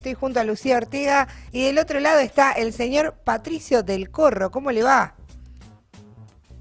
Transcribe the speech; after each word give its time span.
Estoy 0.00 0.14
junto 0.14 0.38
a 0.38 0.44
Lucía 0.44 0.76
Ortega 0.76 1.26
y 1.50 1.64
del 1.64 1.76
otro 1.76 1.98
lado 1.98 2.20
está 2.20 2.52
el 2.52 2.72
señor 2.72 3.16
Patricio 3.24 3.82
del 3.82 4.12
Corro. 4.12 4.52
¿Cómo 4.52 4.70
le 4.70 4.84
va? 4.84 5.16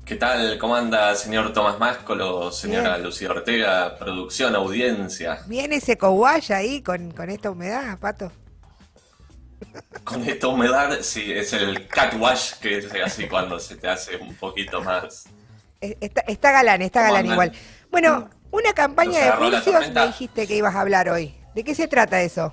¿Qué 0.06 0.16
tal? 0.16 0.58
¿Cómo 0.58 0.76
anda, 0.76 1.14
señor 1.14 1.54
Tomás 1.54 1.78
Máscolo, 1.78 2.52
señora 2.52 2.98
Lucía 2.98 3.30
Ortega, 3.30 3.96
producción, 4.00 4.56
audiencia? 4.56 5.42
¿Viene 5.46 5.76
ese 5.76 6.00
coguay 6.00 6.42
ahí 6.50 6.82
con, 6.82 7.12
con 7.12 7.30
esta 7.30 7.52
humedad, 7.52 8.00
Pato? 8.00 8.32
Con 10.04 10.28
esta 10.28 10.48
humedad, 10.48 10.98
sí, 11.02 11.32
es 11.32 11.54
el 11.54 11.88
catwash 11.88 12.54
que 12.54 12.80
es 12.80 12.92
así 13.06 13.28
cuando 13.28 13.60
se 13.60 13.76
te 13.76 13.88
hace 13.88 14.16
un 14.16 14.34
poquito 14.34 14.82
más. 14.82 15.26
Está, 15.80 16.22
está 16.22 16.52
galán, 16.52 16.82
está 16.82 17.04
galán 17.04 17.28
igual. 17.28 17.52
Bueno, 17.92 18.32
una 18.50 18.74
campaña 18.74 19.26
de 19.26 19.32
furcios 19.34 19.92
me 19.92 20.08
dijiste 20.08 20.48
que 20.48 20.56
ibas 20.56 20.74
a 20.74 20.82
hablar 20.82 21.08
hoy. 21.08 21.36
¿De 21.54 21.64
qué 21.64 21.76
se 21.76 21.88
trata 21.88 22.20
eso? 22.24 22.52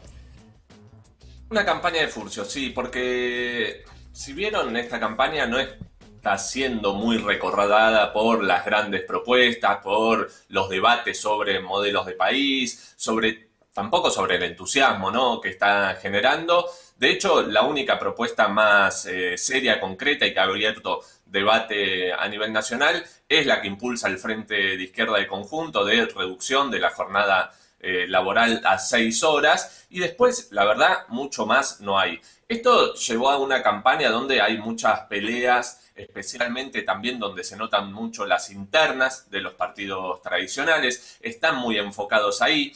Una 1.54 1.64
campaña 1.64 2.00
de 2.00 2.08
furcios, 2.08 2.50
sí, 2.50 2.70
porque 2.70 3.84
si 4.10 4.32
vieron 4.32 4.76
esta 4.76 4.98
campaña 4.98 5.46
no 5.46 5.60
está 5.60 6.36
siendo 6.36 6.94
muy 6.94 7.16
recordada 7.18 8.12
por 8.12 8.42
las 8.42 8.64
grandes 8.64 9.02
propuestas, 9.02 9.76
por 9.76 10.32
los 10.48 10.68
debates 10.68 11.20
sobre 11.20 11.60
modelos 11.60 12.06
de 12.06 12.14
país, 12.14 12.94
sobre 12.96 13.50
tampoco 13.72 14.10
sobre 14.10 14.34
el 14.34 14.42
entusiasmo 14.42 15.12
¿no? 15.12 15.40
que 15.40 15.50
está 15.50 15.96
generando. 16.02 16.68
De 16.96 17.10
hecho, 17.10 17.42
la 17.42 17.62
única 17.62 18.00
propuesta 18.00 18.48
más 18.48 19.06
eh, 19.06 19.38
seria, 19.38 19.78
concreta 19.78 20.26
y 20.26 20.34
que 20.34 20.40
ha 20.40 20.42
abierto 20.42 21.02
debate 21.24 22.12
a 22.12 22.26
nivel 22.26 22.52
nacional 22.52 23.06
es 23.28 23.46
la 23.46 23.62
que 23.62 23.68
impulsa 23.68 24.08
el 24.08 24.18
Frente 24.18 24.76
de 24.76 24.82
Izquierda 24.82 25.18
de 25.18 25.28
Conjunto 25.28 25.84
de 25.84 26.06
reducción 26.06 26.72
de 26.72 26.80
la 26.80 26.90
jornada 26.90 27.52
eh, 27.86 28.06
laboral 28.08 28.62
a 28.64 28.78
seis 28.78 29.22
horas 29.22 29.84
y 29.90 29.98
después, 29.98 30.48
la 30.52 30.64
verdad, 30.64 31.06
mucho 31.08 31.44
más 31.44 31.82
no 31.82 31.98
hay. 31.98 32.18
Esto 32.48 32.94
llevó 32.94 33.28
a 33.28 33.36
una 33.36 33.62
campaña 33.62 34.08
donde 34.08 34.40
hay 34.40 34.56
muchas 34.56 35.00
peleas, 35.00 35.90
especialmente 35.94 36.80
también 36.80 37.18
donde 37.18 37.44
se 37.44 37.58
notan 37.58 37.92
mucho 37.92 38.24
las 38.24 38.48
internas 38.50 39.30
de 39.30 39.42
los 39.42 39.52
partidos 39.52 40.22
tradicionales, 40.22 41.18
están 41.20 41.56
muy 41.56 41.76
enfocados 41.76 42.40
ahí. 42.40 42.72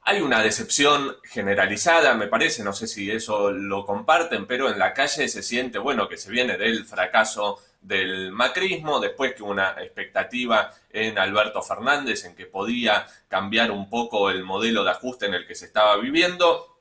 Hay 0.00 0.22
una 0.22 0.42
decepción 0.42 1.14
generalizada, 1.24 2.14
me 2.14 2.26
parece, 2.26 2.64
no 2.64 2.72
sé 2.72 2.86
si 2.86 3.10
eso 3.10 3.50
lo 3.50 3.84
comparten, 3.84 4.46
pero 4.46 4.70
en 4.70 4.78
la 4.78 4.94
calle 4.94 5.28
se 5.28 5.42
siente, 5.42 5.78
bueno, 5.78 6.08
que 6.08 6.16
se 6.16 6.30
viene 6.30 6.56
del 6.56 6.86
fracaso 6.86 7.60
del 7.82 8.32
macrismo, 8.32 9.00
después 9.00 9.34
que 9.34 9.42
una 9.42 9.76
expectativa 9.82 10.70
en 10.90 11.18
Alberto 11.18 11.62
Fernández 11.62 12.24
en 12.24 12.34
que 12.34 12.46
podía 12.46 13.06
cambiar 13.28 13.70
un 13.70 13.90
poco 13.90 14.30
el 14.30 14.44
modelo 14.44 14.84
de 14.84 14.90
ajuste 14.90 15.26
en 15.26 15.34
el 15.34 15.46
que 15.46 15.54
se 15.54 15.66
estaba 15.66 15.96
viviendo. 15.96 16.78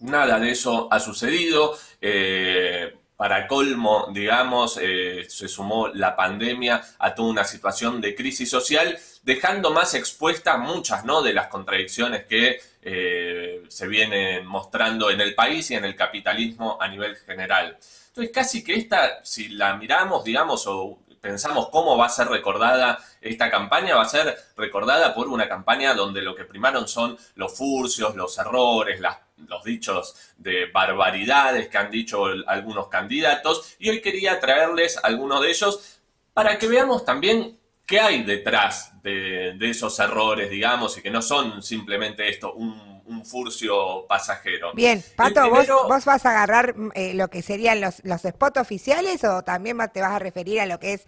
Nada 0.00 0.38
de 0.38 0.50
eso 0.50 0.88
ha 0.90 1.00
sucedido. 1.00 1.76
Eh, 2.00 2.94
para 3.18 3.48
colmo, 3.48 4.06
digamos, 4.12 4.78
eh, 4.80 5.26
se 5.28 5.48
sumó 5.48 5.88
la 5.88 6.14
pandemia 6.14 6.80
a 7.00 7.16
toda 7.16 7.30
una 7.30 7.42
situación 7.42 8.00
de 8.00 8.14
crisis 8.14 8.48
social, 8.48 8.96
dejando 9.24 9.72
más 9.72 9.94
expuestas 9.94 10.56
muchas 10.60 11.04
¿no? 11.04 11.20
de 11.20 11.32
las 11.32 11.48
contradicciones 11.48 12.26
que 12.26 12.60
eh, 12.80 13.64
se 13.66 13.88
vienen 13.88 14.46
mostrando 14.46 15.10
en 15.10 15.20
el 15.20 15.34
país 15.34 15.68
y 15.72 15.74
en 15.74 15.84
el 15.84 15.96
capitalismo 15.96 16.78
a 16.80 16.86
nivel 16.86 17.16
general. 17.16 17.76
Entonces, 18.18 18.34
casi 18.34 18.64
que 18.64 18.74
esta, 18.74 19.24
si 19.24 19.48
la 19.50 19.76
miramos, 19.76 20.24
digamos, 20.24 20.66
o 20.66 20.98
pensamos 21.20 21.68
cómo 21.68 21.96
va 21.96 22.06
a 22.06 22.08
ser 22.08 22.26
recordada 22.26 22.98
esta 23.20 23.48
campaña, 23.48 23.94
va 23.94 24.02
a 24.02 24.08
ser 24.08 24.36
recordada 24.56 25.14
por 25.14 25.28
una 25.28 25.48
campaña 25.48 25.94
donde 25.94 26.20
lo 26.22 26.34
que 26.34 26.44
primaron 26.44 26.88
son 26.88 27.16
los 27.36 27.56
furcios, 27.56 28.16
los 28.16 28.36
errores, 28.36 29.00
los 29.36 29.62
dichos 29.62 30.16
de 30.36 30.66
barbaridades 30.66 31.68
que 31.68 31.78
han 31.78 31.92
dicho 31.92 32.24
algunos 32.48 32.88
candidatos. 32.88 33.76
Y 33.78 33.88
hoy 33.88 34.00
quería 34.00 34.40
traerles 34.40 34.98
algunos 35.00 35.40
de 35.40 35.50
ellos 35.50 36.00
para 36.34 36.58
que 36.58 36.66
veamos 36.66 37.04
también 37.04 37.56
qué 37.86 38.00
hay 38.00 38.24
detrás 38.24 39.00
de, 39.00 39.52
de 39.56 39.70
esos 39.70 39.96
errores, 40.00 40.50
digamos, 40.50 40.98
y 40.98 41.02
que 41.02 41.10
no 41.12 41.22
son 41.22 41.62
simplemente 41.62 42.28
esto, 42.28 42.52
un 42.52 42.97
un 43.08 43.24
furcio 43.24 44.06
pasajero. 44.06 44.72
Bien, 44.74 45.02
Pato, 45.16 45.48
¿vos, 45.50 46.04
vas 46.04 46.26
a 46.26 46.30
agarrar 46.30 46.74
eh, 46.94 47.14
lo 47.14 47.28
que 47.28 47.42
serían 47.42 47.80
los, 47.80 48.04
los 48.04 48.22
spots 48.22 48.60
oficiales 48.60 49.24
o 49.24 49.42
también 49.42 49.78
te 49.92 50.00
vas 50.00 50.12
a 50.12 50.18
referir 50.18 50.60
a 50.60 50.66
lo 50.66 50.78
que 50.78 50.94
es 50.94 51.04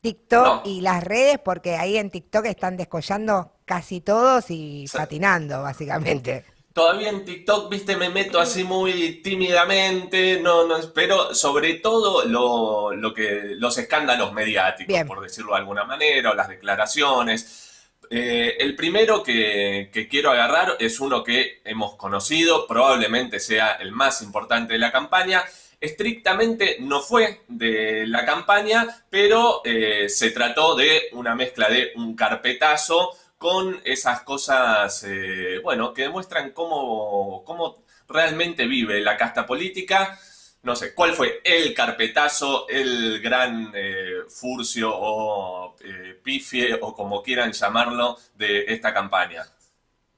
TikTok 0.00 0.66
y 0.66 0.80
las 0.80 1.02
redes? 1.02 1.38
Porque 1.38 1.76
ahí 1.76 1.96
en 1.96 2.10
TikTok 2.10 2.46
están 2.46 2.76
descollando 2.76 3.52
casi 3.64 4.00
todos 4.00 4.46
y 4.48 4.86
patinando, 4.92 5.62
básicamente. 5.62 6.44
Todavía 6.72 7.08
en 7.08 7.24
TikTok, 7.24 7.68
viste, 7.70 7.96
me 7.96 8.08
meto 8.08 8.38
así 8.38 8.62
muy 8.62 9.20
tímidamente, 9.22 10.40
no, 10.40 10.64
no, 10.64 10.76
pero 10.94 11.34
sobre 11.34 11.74
todo 11.74 12.24
lo, 12.24 12.94
lo 12.94 13.12
que, 13.12 13.54
los 13.56 13.76
escándalos 13.78 14.32
mediáticos, 14.32 15.02
por 15.04 15.20
decirlo 15.20 15.52
de 15.52 15.58
alguna 15.58 15.84
manera, 15.84 16.30
o 16.30 16.34
las 16.34 16.48
declaraciones. 16.48 17.67
Eh, 18.10 18.56
el 18.58 18.74
primero 18.74 19.22
que, 19.22 19.90
quiero 20.10 20.30
agarrar 20.30 20.76
es 20.78 21.00
uno 21.00 21.22
que 21.22 21.60
hemos 21.64 21.96
conocido, 21.96 22.66
probablemente 22.66 23.38
sea 23.38 23.72
el 23.72 23.92
más 23.92 24.22
importante 24.22 24.74
de 24.74 24.78
la 24.78 24.92
campaña. 24.92 25.44
Estrictamente 25.80 26.78
no 26.80 27.00
fue 27.00 27.42
de 27.48 28.06
la 28.06 28.24
campaña, 28.24 29.04
pero 29.10 29.60
eh, 29.64 30.08
se 30.08 30.30
trató 30.30 30.74
de 30.74 31.08
una 31.12 31.34
mezcla 31.34 31.68
de 31.68 31.92
un 31.96 32.16
carpetazo 32.16 33.10
con 33.36 33.80
esas 33.84 34.22
cosas, 34.22 35.04
eh, 35.06 35.60
bueno, 35.62 35.94
que 35.94 36.02
demuestran 36.02 36.50
cómo, 36.50 37.44
cómo 37.44 37.84
realmente 38.08 38.66
vive 38.66 39.00
la 39.00 39.16
casta 39.16 39.46
política 39.46 40.18
no 40.62 40.76
sé, 40.76 40.94
¿cuál 40.94 41.14
fue 41.14 41.40
el 41.44 41.72
carpetazo, 41.72 42.68
el 42.68 43.20
gran 43.20 43.72
eh, 43.74 44.22
furcio 44.28 44.90
o 44.92 45.76
eh, 45.80 46.18
pifie 46.22 46.74
o 46.80 46.94
como 46.94 47.22
quieran 47.22 47.52
llamarlo 47.52 48.18
de 48.34 48.64
esta 48.68 48.92
campaña? 48.92 49.46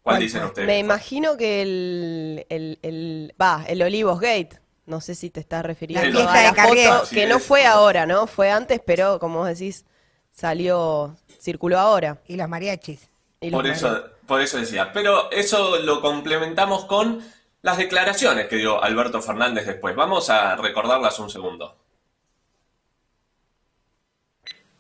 ¿Cuál 0.03 0.19
dicen 0.19 0.45
ustedes? 0.45 0.67
Me 0.67 0.79
imagino 0.79 1.37
que 1.37 1.63
el, 1.63 2.47
el, 2.49 2.79
el, 2.83 3.35
va, 3.41 3.65
el 3.69 3.83
Olivos 3.83 4.19
Gate. 4.19 4.61
No 4.87 5.01
sé 5.01 5.15
si 5.15 5.31
te 5.31 5.41
estás 5.41 5.65
refiriendo 5.65 6.29
a 6.29 6.43
la 6.43 6.55
foto, 6.55 7.11
que 7.11 7.27
no 7.27 7.39
fue 7.39 7.65
ahora, 7.65 8.07
¿no? 8.07 8.27
Fue 8.27 8.51
antes, 8.51 8.81
pero 8.85 9.21
como 9.21 9.41
vos 9.41 9.49
decís, 9.49 9.85
salió, 10.33 11.17
circuló 11.41 11.79
ahora. 11.79 12.19
Y 12.27 12.37
los 12.37 12.49
mariachis. 12.49 13.09
por, 13.53 13.67
Eso, 13.69 14.05
por 14.27 14.41
eso 14.41 14.59
decía. 14.59 14.91
Pero 14.93 15.31
eso 15.31 15.79
lo 15.81 16.01
complementamos 16.01 16.87
con 16.87 17.23
las 17.63 17.77
declaraciones 17.77 18.47
que 18.49 18.57
dio 18.57 18.83
Alberto 18.83 19.21
Fernández 19.21 19.67
después. 19.67 19.95
Vamos 19.95 20.31
a 20.31 20.57
recordarlas 20.57 21.19
un 21.19 21.31
segundo. 21.31 21.77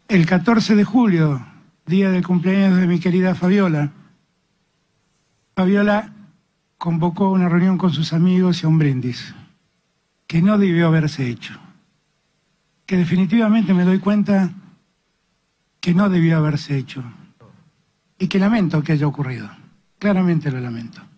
El 0.08 0.26
14 0.26 0.74
de 0.74 0.84
julio, 0.84 1.46
día 1.86 2.10
del 2.10 2.26
cumpleaños 2.26 2.78
de 2.80 2.86
mi 2.86 2.98
querida 2.98 3.34
Fabiola, 3.34 3.92
Fabiola 5.54 6.12
convocó 6.78 7.30
una 7.30 7.48
reunión 7.48 7.76
con 7.76 7.92
sus 7.92 8.12
amigos 8.12 8.62
y 8.62 8.66
un 8.66 8.78
brindis, 8.78 9.34
que 10.26 10.40
no 10.40 10.58
debió 10.58 10.88
haberse 10.88 11.28
hecho, 11.28 11.60
que 12.86 12.96
definitivamente 12.96 13.74
me 13.74 13.84
doy 13.84 13.98
cuenta 13.98 14.50
que 15.80 15.94
no 15.94 16.08
debió 16.08 16.38
haberse 16.38 16.76
hecho 16.76 17.04
y 18.18 18.28
que 18.28 18.38
lamento 18.38 18.82
que 18.82 18.92
haya 18.92 19.06
ocurrido, 19.06 19.50
claramente 19.98 20.50
lo 20.50 20.60
lamento. 20.60 21.09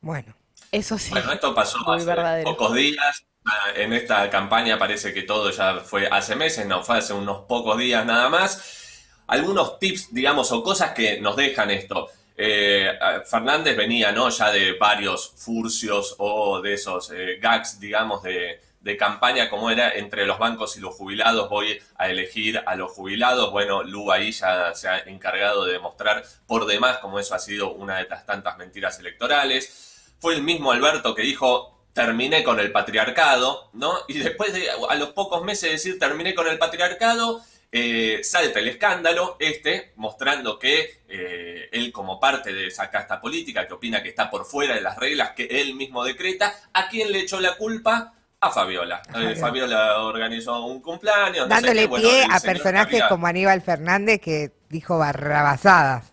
Bueno, 0.00 0.34
eso 0.72 0.98
sí. 0.98 1.10
Bueno, 1.10 1.32
esto 1.32 1.54
pasó 1.54 1.78
hace 1.90 2.42
pocos 2.42 2.74
días. 2.74 3.24
Ah, 3.44 3.70
en 3.74 3.92
esta 3.92 4.28
campaña 4.28 4.78
parece 4.78 5.14
que 5.14 5.22
todo 5.22 5.50
ya 5.50 5.76
fue 5.76 6.06
hace 6.06 6.36
meses, 6.36 6.66
no, 6.66 6.82
fue 6.82 6.98
hace 6.98 7.14
unos 7.14 7.46
pocos 7.46 7.78
días 7.78 8.04
nada 8.04 8.28
más. 8.28 9.06
Algunos 9.26 9.78
tips, 9.78 10.12
digamos, 10.12 10.52
o 10.52 10.62
cosas 10.62 10.92
que 10.92 11.20
nos 11.20 11.36
dejan 11.36 11.70
esto. 11.70 12.08
Eh, 12.36 12.90
Fernández 13.26 13.76
venía, 13.76 14.12
¿no? 14.12 14.28
Ya 14.30 14.50
de 14.50 14.72
varios 14.74 15.32
furcios 15.36 16.16
o 16.18 16.60
de 16.60 16.74
esos 16.74 17.10
eh, 17.12 17.38
gags, 17.40 17.78
digamos, 17.78 18.22
de, 18.22 18.60
de 18.80 18.96
campaña 18.96 19.50
como 19.50 19.70
era 19.70 19.92
entre 19.92 20.26
los 20.26 20.38
bancos 20.38 20.76
y 20.76 20.80
los 20.80 20.94
jubilados, 20.94 21.50
voy 21.50 21.80
a 21.96 22.08
elegir 22.08 22.62
a 22.64 22.74
los 22.76 22.90
jubilados. 22.92 23.50
Bueno, 23.52 23.82
Lu 23.82 24.10
ahí 24.10 24.32
ya 24.32 24.74
se 24.74 24.88
ha 24.88 24.98
encargado 25.00 25.66
de 25.66 25.74
demostrar 25.74 26.24
por 26.46 26.66
demás 26.66 26.98
como 26.98 27.18
eso 27.18 27.34
ha 27.34 27.38
sido 27.38 27.72
una 27.72 27.98
de 27.98 28.08
las 28.08 28.24
tantas 28.24 28.56
mentiras 28.56 28.98
electorales. 28.98 29.89
Fue 30.20 30.34
el 30.34 30.42
mismo 30.42 30.70
Alberto 30.70 31.14
que 31.14 31.22
dijo, 31.22 31.80
terminé 31.92 32.44
con 32.44 32.60
el 32.60 32.70
patriarcado, 32.72 33.70
¿no? 33.72 33.94
Y 34.08 34.18
después 34.18 34.52
de, 34.52 34.68
a 34.70 34.94
los 34.94 35.10
pocos 35.10 35.42
meses 35.42 35.62
de 35.62 35.70
decir, 35.70 35.98
terminé 35.98 36.34
con 36.34 36.46
el 36.46 36.58
patriarcado, 36.58 37.42
eh, 37.72 38.20
salta 38.24 38.58
el 38.58 38.68
escándalo 38.68 39.36
este, 39.38 39.92
mostrando 39.96 40.58
que 40.58 41.02
eh, 41.08 41.68
él 41.70 41.92
como 41.92 42.18
parte 42.18 42.52
de 42.52 42.66
esa 42.66 42.90
casta 42.90 43.20
política 43.20 43.68
que 43.68 43.74
opina 43.74 44.02
que 44.02 44.08
está 44.08 44.28
por 44.28 44.44
fuera 44.44 44.74
de 44.74 44.80
las 44.80 44.96
reglas 44.96 45.30
que 45.36 45.44
él 45.44 45.74
mismo 45.74 46.04
decreta, 46.04 46.52
¿a 46.72 46.88
quién 46.88 47.12
le 47.12 47.20
echó 47.20 47.40
la 47.40 47.56
culpa? 47.56 48.14
A 48.42 48.50
Fabiola. 48.50 49.02
Eh, 49.14 49.36
Fabiola 49.36 50.02
organizó 50.02 50.64
un 50.64 50.80
cumpleaños. 50.80 51.46
Dándole 51.46 51.86
pie 51.88 52.24
a 52.28 52.40
personajes 52.40 53.02
como 53.08 53.26
Aníbal 53.26 53.60
Fernández 53.60 54.18
que 54.20 54.52
dijo 54.70 54.98
barrabasadas. 54.98 56.09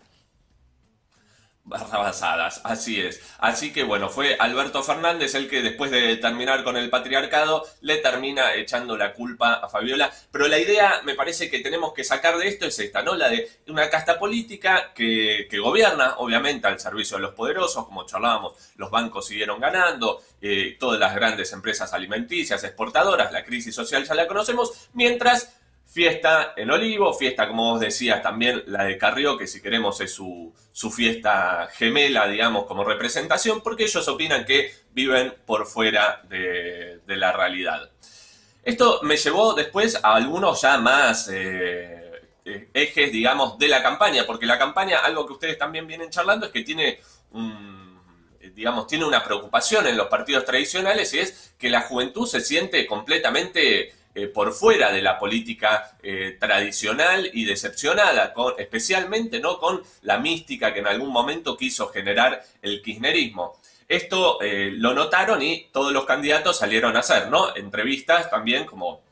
Barrabasadas, 1.68 2.62
así 2.64 2.98
es. 2.98 3.20
Así 3.38 3.72
que 3.72 3.82
bueno, 3.82 4.08
fue 4.08 4.36
Alberto 4.38 4.82
Fernández 4.82 5.34
el 5.34 5.50
que 5.50 5.60
después 5.60 5.90
de 5.90 6.16
terminar 6.16 6.64
con 6.64 6.78
el 6.78 6.88
patriarcado 6.88 7.66
le 7.82 7.98
termina 7.98 8.54
echando 8.54 8.96
la 8.96 9.12
culpa 9.12 9.54
a 9.54 9.68
Fabiola. 9.68 10.10
Pero 10.32 10.48
la 10.48 10.58
idea 10.58 11.02
me 11.04 11.14
parece 11.14 11.50
que 11.50 11.60
tenemos 11.60 11.92
que 11.92 12.04
sacar 12.04 12.38
de 12.38 12.48
esto 12.48 12.64
es 12.64 12.78
esta, 12.78 13.02
¿no? 13.02 13.14
La 13.14 13.28
de 13.28 13.50
una 13.68 13.90
casta 13.90 14.18
política 14.18 14.92
que, 14.94 15.46
gobierna, 15.60 16.14
obviamente, 16.18 16.66
al 16.66 16.80
servicio 16.80 17.18
de 17.18 17.24
los 17.24 17.34
poderosos, 17.34 17.84
como 17.84 18.06
charlábamos, 18.06 18.54
los 18.76 18.90
bancos 18.90 19.26
siguieron 19.26 19.60
ganando, 19.60 20.22
eh, 20.40 20.76
todas 20.80 20.98
las 20.98 21.14
grandes 21.14 21.52
empresas 21.52 21.92
alimenticias, 21.92 22.64
exportadoras, 22.64 23.30
la 23.30 23.44
crisis 23.44 23.74
social 23.74 24.04
ya 24.04 24.14
la 24.14 24.26
conocemos, 24.26 24.88
mientras 24.94 25.57
Fiesta 25.90 26.52
en 26.54 26.70
Olivo, 26.70 27.14
fiesta, 27.14 27.48
como 27.48 27.72
vos 27.72 27.80
decías, 27.80 28.22
también 28.22 28.62
la 28.66 28.84
de 28.84 28.98
Carrió, 28.98 29.38
que 29.38 29.46
si 29.46 29.62
queremos 29.62 29.98
es 30.02 30.12
su, 30.12 30.52
fiesta 30.94 31.66
gemela, 31.72 32.28
digamos, 32.28 32.66
como 32.66 32.84
representación, 32.84 33.62
porque 33.62 33.84
ellos 33.84 34.06
opinan 34.06 34.44
que 34.44 34.70
viven 34.92 35.34
por 35.46 35.66
fuera 35.66 36.20
de, 36.28 37.00
la 37.06 37.32
realidad. 37.32 37.90
Esto 38.62 39.00
me 39.02 39.16
llevó 39.16 39.54
después 39.54 39.98
a 40.02 40.14
algunos 40.14 40.60
ya 40.60 40.76
más 40.76 41.30
eh, 41.32 42.20
eh, 42.44 42.68
ejes, 42.74 43.10
digamos, 43.10 43.58
de 43.58 43.68
la 43.68 43.82
campaña, 43.82 44.26
porque 44.26 44.44
la 44.44 44.58
campaña, 44.58 44.98
algo 44.98 45.26
que 45.26 45.32
ustedes 45.32 45.56
también 45.56 45.86
vienen 45.86 46.10
charlando, 46.10 46.46
es 46.46 46.52
que 46.52 46.64
tiene 46.64 47.00
digamos, 48.54 48.86
tiene 48.86 49.04
una 49.04 49.22
preocupación 49.22 49.86
en 49.86 49.96
los 49.96 50.08
partidos 50.08 50.44
tradicionales 50.44 51.14
y 51.14 51.20
es 51.20 51.54
que 51.58 51.70
la 51.70 51.82
juventud 51.82 52.26
se 52.26 52.40
siente 52.40 52.86
completamente 52.86 53.94
eh, 54.18 54.26
por 54.26 54.52
fuera 54.52 54.90
de 54.90 55.00
la 55.00 55.16
política 55.16 55.96
eh, 56.02 56.36
tradicional 56.40 57.30
y 57.32 57.44
decepcionada, 57.44 58.32
con, 58.32 58.54
especialmente 58.58 59.38
¿no? 59.38 59.60
con 59.60 59.80
la 60.02 60.18
mística 60.18 60.74
que 60.74 60.80
en 60.80 60.88
algún 60.88 61.12
momento 61.12 61.56
quiso 61.56 61.86
generar 61.86 62.42
el 62.60 62.82
kirchnerismo. 62.82 63.60
Esto 63.86 64.40
eh, 64.40 64.72
lo 64.72 64.92
notaron 64.92 65.40
y 65.40 65.68
todos 65.70 65.92
los 65.92 66.04
candidatos 66.04 66.58
salieron 66.58 66.96
a 66.96 66.98
hacer, 66.98 67.28
¿no? 67.28 67.54
Entrevistas 67.54 68.28
también 68.28 68.64
como 68.64 69.02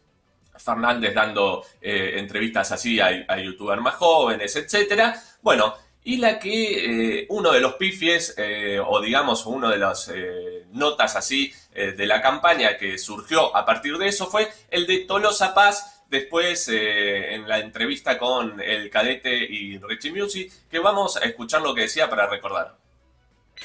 Fernández 0.57 1.15
dando 1.15 1.65
entrevistas 1.81 2.73
así 2.73 2.99
a, 2.99 3.27
a 3.29 3.39
youtubers 3.39 3.81
más 3.81 3.95
jóvenes, 3.95 4.57
etcétera. 4.57 5.23
Bueno, 5.41 5.73
y 6.07 6.19
la 6.19 6.39
que 6.39 7.19
eh, 7.21 7.27
uno 7.31 7.51
de 7.51 7.59
los 7.59 7.75
pifies, 7.75 8.35
eh, 8.39 8.81
o 8.85 9.01
digamos 9.01 9.45
uno 9.45 9.69
de 9.69 9.77
las 9.77 10.09
eh, 10.09 10.65
notas 10.71 11.17
así 11.17 11.53
de 11.75 12.07
la 12.07 12.23
campaña 12.23 12.79
que 12.79 12.97
surgió 12.97 13.55
a 13.55 13.67
partir 13.67 13.99
de 13.99 14.09
eso 14.09 14.29
fue 14.29 14.49
el 14.71 14.87
de 14.87 15.01
Tolosa 15.01 15.53
Paz, 15.53 16.05
después 16.09 16.69
en 16.69 17.47
la 17.47 17.59
entrevista 17.59 18.19
con 18.19 18.63
el 18.63 18.89
cadete 18.89 19.37
y 19.37 19.77
Richie 19.77 20.11
Music, 20.11 20.51
que 20.71 20.79
vamos 20.79 21.19
a 21.19 21.25
escuchar 21.27 21.61
lo 21.61 21.75
que 21.75 21.83
decía 21.83 22.09
para 22.09 22.27
recordar 22.29 22.79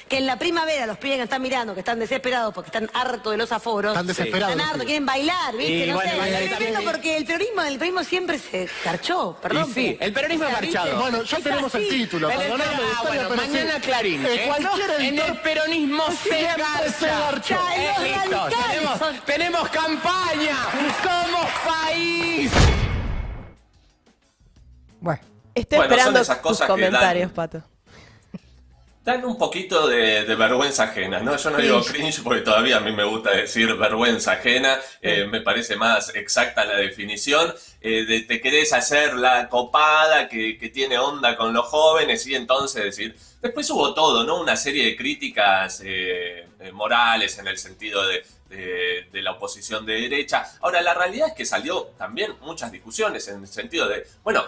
que 0.08 0.18
en 0.18 0.26
la 0.26 0.38
primavera 0.38 0.86
los 0.86 0.98
pibes 0.98 1.18
que 1.18 1.24
están 1.24 1.42
mirando, 1.42 1.74
que 1.74 1.80
están 1.80 2.00
desesperados 2.00 2.54
porque 2.54 2.68
están 2.68 2.90
hartos 2.94 3.32
de 3.32 3.38
los 3.38 3.52
aforos. 3.52 3.94
Están 3.94 4.08
desesperados. 4.08 4.56
Están 4.56 4.68
hartos, 4.68 4.86
quieren 4.86 5.06
bailar, 5.06 5.56
¿viste? 5.56 5.88
no 5.88 6.00
sé. 6.00 6.10
porque 6.84 7.18
el 7.18 7.26
peronismo, 7.26 7.62
el 7.62 7.78
peronismo 7.78 8.04
siempre 8.04 8.40
se 8.40 8.70
carchó, 8.84 9.38
perdón. 9.42 9.72
sí, 9.74 9.98
el 10.00 10.14
peronismo 10.14 10.46
es 10.46 10.54
marchado. 10.54 11.00
Bueno, 11.00 11.24
ya 11.24 11.40
tenemos 11.40 11.76
el 11.76 11.90
título. 11.90 12.28
Perdóname, 12.28 12.84
ah, 12.96 13.04
bueno, 13.08 13.30
mañana 13.36 13.80
Clarín. 13.80 14.26
Eh, 14.26 14.46
cualquier 14.48 15.02
en 15.02 15.20
el 15.20 15.38
peronismo 15.40 16.04
se 16.12 16.44
garcha. 16.44 17.60
tenemos, 18.50 19.26
tenemos 19.26 19.70
campaña. 19.70 20.58
Somos 21.04 21.48
país. 21.66 22.52
Bueno. 25.00 25.22
Estoy 25.54 25.80
esperando 25.80 26.24
tus 26.24 26.62
comentarios, 26.62 27.32
Pato 27.32 27.71
dan 29.04 29.26
un 29.26 29.38
poquito 29.38 29.88
de, 29.88 30.24
vergüenza 30.36 30.84
ajena, 30.84 31.20
¿no? 31.20 31.36
Yo 31.36 31.50
no 31.50 31.58
digo 31.58 31.84
cringe 31.84 32.22
porque 32.24 32.42
todavía 32.42 32.78
a 32.78 32.80
mí 32.82 32.92
me 32.92 33.04
gusta 33.04 33.32
decir 33.32 33.76
vergüenza 33.76 34.34
ajena, 34.34 34.80
eh, 35.02 35.26
me 35.26 35.42
parece 35.42 35.76
más 35.76 36.14
exacta 36.16 36.66
la 36.66 36.76
definición, 36.76 37.52
eh, 37.82 38.06
de 38.06 38.22
te 38.22 38.40
querés 38.40 38.74
hacer 38.74 39.16
la 39.16 39.50
copada 39.50 40.30
que, 40.30 40.72
tiene 40.72 41.00
onda 41.00 41.36
con 41.36 41.52
los 41.52 41.66
jóvenes 41.66 42.26
y 42.28 42.36
entonces 42.36 42.84
decir, 42.84 43.16
después 43.42 43.70
hubo 43.72 43.94
todo, 43.94 44.24
¿no? 44.24 44.40
Una 44.40 44.56
serie 44.56 44.86
de 44.86 44.96
críticas 44.96 45.82
eh, 45.84 46.48
morales 46.72 47.38
en 47.40 47.48
el 47.48 47.58
sentido 47.58 48.04
de, 48.08 48.24
la 49.14 49.32
oposición 49.32 49.86
de 49.86 49.94
derecha. 49.94 50.46
Ahora, 50.62 50.82
la 50.82 50.94
realidad 50.94 51.30
es 51.30 51.34
que 51.34 51.46
salió 51.46 51.92
también 51.98 52.36
muchas 52.42 52.72
discusiones 52.72 53.28
en 53.28 53.42
el 53.42 53.48
sentido 53.48 53.88
de, 53.88 54.06
bueno, 54.24 54.44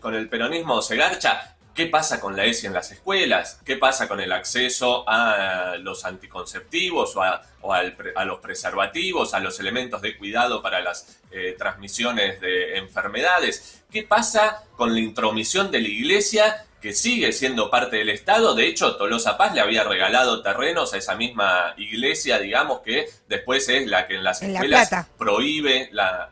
con 0.00 0.14
el 0.14 0.28
peronismo 0.28 0.80
se 0.80 0.96
garcha, 0.96 1.53
¿Qué 1.74 1.86
pasa 1.86 2.20
con 2.20 2.36
la 2.36 2.44
ESI 2.44 2.68
en 2.68 2.72
las 2.72 2.92
escuelas? 2.92 3.60
¿Qué 3.64 3.76
pasa 3.76 4.06
con 4.06 4.20
el 4.20 4.30
acceso 4.30 5.04
a 5.08 5.76
los 5.80 6.04
anticonceptivos 6.04 7.16
o 7.16 7.22
a, 7.72 8.24
los 8.24 8.38
preservativos, 8.38 9.34
a 9.34 9.40
los 9.40 9.58
elementos 9.58 10.00
de 10.00 10.16
cuidado 10.16 10.62
para 10.62 10.80
las 10.80 11.18
eh, 11.32 11.56
transmisiones 11.58 12.40
de 12.40 12.78
enfermedades? 12.78 13.82
¿Qué 13.90 14.04
pasa 14.04 14.62
con 14.76 14.94
la 14.94 15.00
intromisión 15.00 15.72
de 15.72 15.80
la 15.80 15.88
iglesia 15.88 16.64
que 16.80 16.92
sigue 16.92 17.32
siendo 17.32 17.70
parte 17.70 17.96
del 17.96 18.10
Estado? 18.10 18.54
De 18.54 18.68
hecho, 18.68 18.94
Tolosa 18.96 19.36
Paz 19.36 19.52
le 19.52 19.60
había 19.60 19.82
regalado 19.82 20.42
terrenos 20.42 20.94
a 20.94 20.98
esa 20.98 21.16
misma 21.16 21.74
iglesia, 21.76 22.38
digamos, 22.38 22.82
que 22.82 23.08
después 23.26 23.68
es 23.68 23.88
la 23.88 24.06
que 24.06 24.14
en 24.14 24.22
las 24.22 24.40
escuelas 24.42 24.90
prohíbe 25.18 25.88
la, 25.90 26.30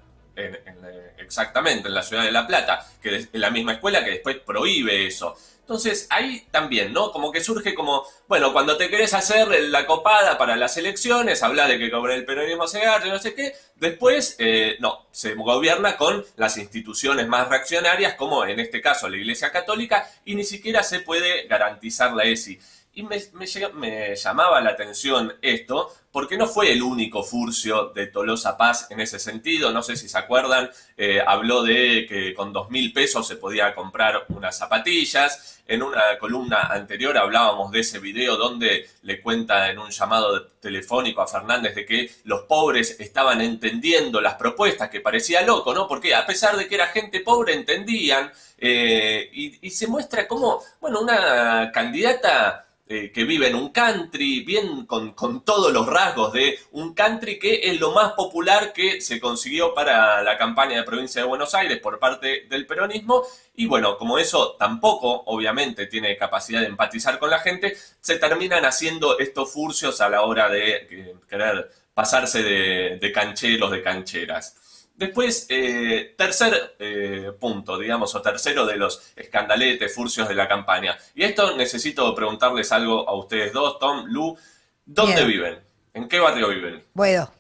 exactamente, 1.19 1.89
en 1.89 1.95
la 1.95 2.03
ciudad 2.03 2.25
de 2.25 2.33
La 2.33 2.47
Plata, 2.47 2.87
que 3.03 3.17
es 3.17 3.29
la 3.33 3.51
misma 3.51 3.73
escuela 3.73 4.05
que 4.05 4.11
después 4.11 4.37
prohíbe 4.37 5.07
eso. 5.07 5.37
Entonces 5.63 6.09
ahí 6.11 6.45
también, 6.51 6.93
¿no? 6.93 7.13
Como 7.13 7.31
que 7.31 7.41
surge 7.41 7.73
como, 7.73 8.05
bueno, 8.27 8.53
cuando 8.53 8.77
te 8.77 8.91
querés 8.91 9.15
hacer 9.15 9.49
la 9.71 9.87
copada 9.87 10.37
para 10.37 10.57
las 10.57 10.77
elecciones, 10.77 11.43
habla 11.43 11.69
de 11.69 11.79
que 11.79 11.91
cobre 11.91 12.17
el 12.17 12.25
peronismo 12.25 12.67
se 12.67 12.83
y 12.83 13.09
no 13.09 13.19
sé 13.19 13.33
qué, 13.35 13.55
después, 13.77 14.35
eh, 14.39 14.77
no, 14.81 15.07
se 15.13 15.35
gobierna 15.35 15.97
con 15.97 16.25
las 16.37 16.59
instituciones 16.59 17.29
más 17.29 17.49
reaccionarias, 17.49 18.15
como 18.15 18.45
en 18.45 18.59
este 18.59 18.81
caso 18.81 19.09
la 19.09 19.17
Iglesia 19.17 19.53
Católica, 19.53 20.11
y 20.25 20.35
ni 20.35 20.45
siquiera 20.45 20.83
se 20.83 21.01
puede 21.01 21.47
garantizar 21.47 22.13
la 22.13 22.25
ESI. 22.25 22.59
Y 22.95 23.05
me, 23.05 23.17
me, 23.33 24.15
llamaba 24.17 24.61
la 24.61 24.71
atención 24.71 25.35
esto, 25.41 25.95
porque 26.11 26.37
no 26.37 26.47
fue 26.47 26.73
el 26.73 26.83
único 26.83 27.23
furcio 27.23 27.87
de 27.95 28.09
Tolosa 28.09 28.59
Paz 28.59 28.89
en 28.91 29.01
ese 29.01 29.19
sentido. 29.19 29.73
No 29.73 29.83
sé 29.83 29.97
si 29.97 30.11
se 30.11 30.19
acuerdan, 30.19 30.71
eh, 30.99 31.23
habló 31.27 31.63
de 31.63 32.05
que 32.07 32.35
con 32.35 32.53
dos 32.53 32.69
mil 32.69 32.93
pesos 32.93 33.27
se 33.27 33.37
podía 33.37 33.75
comprar 33.75 34.27
unas 34.29 34.59
zapatillas. 34.59 35.63
En 35.67 35.83
una 35.83 36.19
columna 36.19 36.65
anterior 36.65 37.17
hablábamos 37.17 37.71
de 37.73 37.81
ese 37.81 37.99
video 37.99 38.37
donde 38.37 38.91
le 39.05 39.23
cuenta 39.23 39.71
en 39.71 39.79
un 39.79 39.91
llamado 39.91 40.49
telefónico 40.61 41.23
a 41.23 41.27
Fernández 41.27 41.75
de 41.75 41.87
que 41.87 42.11
los 42.25 42.43
pobres 42.43 43.01
estaban 43.01 43.41
entendiendo 43.41 44.21
las 44.21 44.35
propuestas, 44.35 44.91
que 44.91 45.01
parecía 45.01 45.41
loco, 45.41 45.73
¿no? 45.73 45.89
Porque 45.89 46.15
a 46.15 46.27
pesar 46.27 46.59
de 46.59 46.69
que 46.69 46.75
era 46.75 46.89
gente 46.89 47.21
pobre, 47.21 47.55
entendían. 47.55 48.31
Eh, 48.59 49.31
y, 49.33 49.67
y 49.67 49.71
se 49.71 49.87
muestra 49.87 50.29
como, 50.29 50.63
bueno, 50.79 51.01
una 51.01 51.73
candidata 51.73 52.62
eh, 52.89 53.13
que 53.13 53.25
vive 53.25 53.49
en 53.49 53.55
un 53.55 53.71
country, 53.71 54.45
bien 54.45 54.87
con, 54.87 55.15
todos 55.45 55.73
los 55.73 55.87
rasgos 55.87 56.33
de 56.33 56.59
un 56.73 56.95
country 56.95 57.39
que 57.39 57.71
es 57.71 57.81
lo 57.81 57.93
más 57.93 58.13
popular 58.13 58.73
que 58.73 59.01
se 59.01 59.21
consiguió 59.21 59.73
para 59.73 60.23
la 60.23 60.37
campaña 60.37 60.77
de 60.77 60.83
provincia 60.83 61.23
de 61.23 61.29
Buenos 61.29 61.55
Aires 61.55 61.79
por 61.79 61.99
parte 61.99 62.47
del 62.49 62.67
peronismo. 62.67 63.23
Y 63.55 63.67
bueno, 63.67 63.97
como 63.97 64.19
eso 64.19 64.57
tampoco 64.59 65.23
obviamente 65.27 65.87
tiene 65.87 66.17
capacidad 66.17 66.61
de 66.61 66.67
empatizar 66.67 67.19
con 67.19 67.31
la 67.31 67.39
gente, 67.39 67.77
se 68.01 68.19
terminan 68.19 68.65
haciendo 68.65 69.19
estos 69.19 69.53
furcios 69.53 70.01
a 70.01 70.09
la 70.09 70.23
hora 70.23 70.49
de 70.49 70.77
eh, 70.91 71.15
querer 71.29 71.71
pasarse 71.95 72.43
de, 72.43 72.99
de 73.01 73.13
cancheros, 73.13 73.71
de 73.71 73.83
cancheras. 73.83 74.57
Después, 75.03 75.47
eh, 75.49 76.15
tercer 76.17 76.77
eh, 76.79 77.33
punto, 77.41 77.77
digamos, 77.77 78.15
o 78.15 78.23
tercero 78.23 78.65
de 78.65 78.77
los 78.77 79.03
escandaletes, 79.17 79.93
furcios 79.93 80.29
de 80.29 80.37
la 80.37 80.47
campaña. 80.47 80.97
Y 81.17 81.25
esto 81.25 81.57
necesito 81.57 82.15
preguntarles 82.15 82.71
algo 82.71 83.09
a 83.09 83.17
ustedes 83.17 83.53
dos, 83.53 83.81
Tom, 83.81 84.05
Lu. 84.07 84.39
¿Dónde 84.85 85.25
viven? 85.25 85.59
¿En 85.93 86.07
qué 86.07 86.21
barrio 86.21 86.51
viven? 86.51 86.85
Buedo. 86.95 87.33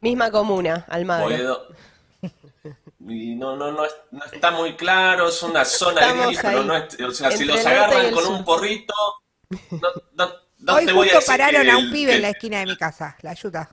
Misma 0.00 0.32
comuna, 0.32 0.84
Almagro. 0.88 1.26
Buedo. 1.26 1.68
Y 3.08 3.36
no, 3.36 3.54
no, 3.54 3.70
no, 3.70 3.84
está 4.32 4.50
muy 4.50 4.74
claro, 4.74 5.28
es 5.28 5.40
una 5.44 5.64
zona 5.64 6.26
gris, 6.26 6.40
pero 6.42 6.64
no 6.64 6.76
es, 6.76 6.98
o 7.00 7.12
sea, 7.12 7.30
si 7.30 7.44
los 7.44 7.64
agarran 7.64 8.10
con 8.10 8.26
un 8.26 8.44
porrito, 8.44 8.94
no, 9.70 9.88
no, 10.14 10.32
no 10.58 10.74
Hoy 10.74 10.86
te 10.86 10.92
voy 10.92 11.08
a 11.10 11.14
decir 11.14 11.26
pararon 11.28 11.70
a 11.70 11.76
un 11.76 11.92
pibe 11.92 12.16
en 12.16 12.22
la 12.22 12.30
esquina 12.30 12.58
de 12.58 12.66
mi 12.66 12.76
casa, 12.76 13.16
la 13.22 13.30
ayuda. 13.30 13.70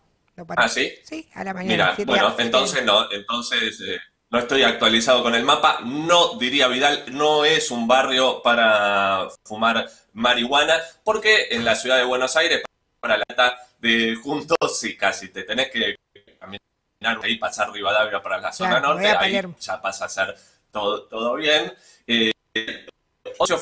¿Ah, 0.57 0.67
sí? 0.67 0.93
Sí, 1.03 1.29
a 1.33 1.43
la 1.43 1.53
mañana. 1.53 1.93
Mira, 1.97 2.05
bueno, 2.05 2.35
entonces 2.38 2.83
no, 2.83 3.11
entonces 3.11 3.79
eh, 3.81 4.00
no 4.29 4.39
estoy 4.39 4.63
actualizado 4.63 5.23
con 5.23 5.35
el 5.35 5.43
mapa. 5.43 5.79
No, 5.83 6.35
diría 6.38 6.67
Vidal, 6.67 7.05
no 7.11 7.45
es 7.45 7.69
un 7.71 7.88
barrio 7.88 8.41
para 8.41 9.27
fumar 9.45 9.88
marihuana, 10.13 10.77
porque 11.03 11.47
en 11.51 11.65
la 11.65 11.75
ciudad 11.75 11.97
de 11.97 12.05
Buenos 12.05 12.35
Aires, 12.35 12.61
para 13.00 13.17
la 13.17 13.23
lata 13.27 13.59
de 13.79 14.15
juntos, 14.15 14.57
sí, 14.79 14.95
casi 14.95 15.29
te 15.29 15.43
tenés 15.43 15.69
que 15.69 15.95
caminar 16.39 17.23
ahí, 17.23 17.38
pasar 17.38 17.71
Rivadavia 17.71 18.21
para 18.21 18.39
la 18.39 18.53
zona 18.53 18.79
norte, 18.79 19.07
ahí 19.07 19.41
ya 19.59 19.81
pasa 19.81 20.05
a 20.05 20.09
ser 20.09 20.35
todo, 20.71 21.03
todo 21.03 21.35
bien. 21.35 21.73
Eh, 22.07 22.31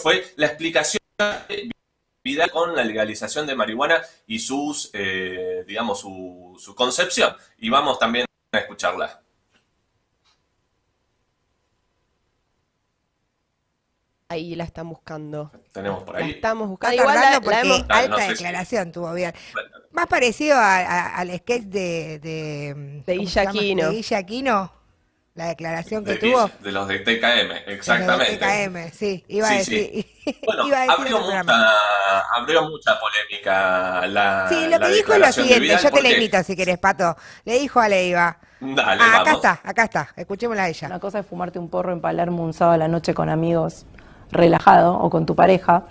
fue 0.01 0.33
la 0.35 0.47
explicación 0.47 0.99
vida 2.29 2.47
con 2.49 2.75
la 2.75 2.83
legalización 2.83 3.47
de 3.47 3.55
marihuana 3.55 4.01
y 4.27 4.37
sus, 4.39 4.91
eh, 4.93 5.63
digamos, 5.67 5.99
su, 5.99 6.55
su 6.59 6.75
concepción. 6.75 7.35
Y 7.57 7.69
vamos 7.69 7.97
también 7.97 8.25
a 8.51 8.57
escucharla. 8.57 9.21
Ahí 14.31 14.53
la 14.53 14.63
están 14.63 14.87
buscando. 14.89 15.51
Tenemos 15.73 16.03
por 16.03 16.15
ahí. 16.15 16.25
La 16.25 16.29
estamos 16.35 16.67
buscando. 16.67 17.01
Igual 17.01 17.15
la, 17.15 17.41
porque 17.41 17.83
alta 17.89 18.27
declaración 18.27 18.91
tuvo 18.91 19.11
bien. 19.15 19.33
Más 19.91 20.05
parecido 20.05 20.55
al 20.59 21.35
sketch 21.39 21.63
de... 21.63 22.19
De, 22.19 23.01
de 23.07 23.17
Guillaquino. 23.17 23.89
De 23.89 24.78
la 25.39 25.47
declaración 25.47 26.03
que 26.03 26.15
tuvo. 26.15 26.51
De 26.59 26.71
los 26.73 26.85
de 26.85 26.99
TKM, 26.99 27.71
exactamente. 27.71 28.37
De 28.37 28.39
los 28.39 28.69
de 28.69 28.69
TKM, 28.69 28.91
sí, 28.93 29.23
iba 29.29 29.47
a 29.47 29.53
decir. 29.53 30.05
Bueno, 30.45 30.63
abrió, 30.63 31.21
mucha, 31.21 31.39
abrió, 32.35 32.69
mucha, 32.69 32.99
polémica 32.99 34.05
la. 34.05 34.45
Sí, 34.47 34.67
lo 34.69 34.79
que 34.79 34.89
dijo 34.89 35.13
es 35.13 35.19
lo 35.19 35.31
siguiente, 35.31 35.75
yo 35.81 35.91
te 35.91 36.03
la 36.03 36.11
invito 36.11 36.43
si 36.43 36.55
querés, 36.55 36.77
Pato. 36.77 37.15
Le 37.45 37.57
dijo 37.57 37.79
a 37.79 37.89
Leiva. 37.89 38.37
Dale, 38.59 39.01
ah, 39.01 39.21
acá 39.21 39.31
está, 39.31 39.61
acá 39.63 39.83
está, 39.85 40.09
escuchémosla 40.15 40.63
a 40.63 40.69
ella. 40.69 40.87
Una 40.87 40.99
cosa 40.99 41.19
es 41.19 41.25
fumarte 41.25 41.57
un 41.57 41.67
porro 41.67 41.93
en 41.93 42.01
Palermo 42.01 42.43
un 42.43 42.53
sábado 42.53 42.75
a 42.75 42.77
la 42.77 42.87
noche 42.87 43.15
con 43.15 43.29
amigos 43.29 43.87
relajado 44.31 44.99
o 44.99 45.09
con 45.09 45.25
tu 45.25 45.35
pareja 45.35 45.85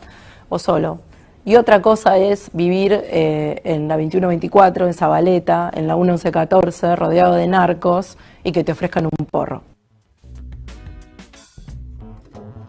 o 0.48 0.58
solo. 0.60 1.00
Y 1.48 1.56
otra 1.56 1.80
cosa 1.80 2.18
es 2.18 2.50
vivir 2.52 2.92
eh, 2.92 3.62
en 3.64 3.88
la 3.88 3.94
2124, 3.94 4.86
en 4.86 4.92
Zabaleta, 4.92 5.70
en 5.74 5.88
la 5.88 5.96
1114, 5.96 6.94
rodeado 6.94 7.36
de 7.36 7.46
narcos 7.46 8.18
y 8.44 8.52
que 8.52 8.64
te 8.64 8.72
ofrezcan 8.72 9.06
un 9.06 9.24
porro. 9.24 9.62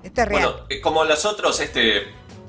Esto 0.02 0.22
es 0.22 0.28
real. 0.30 0.44
Bueno, 0.44 0.66
eh, 0.70 0.80
como 0.80 1.04
los 1.04 1.26
otros, 1.26 1.60
este 1.60 2.04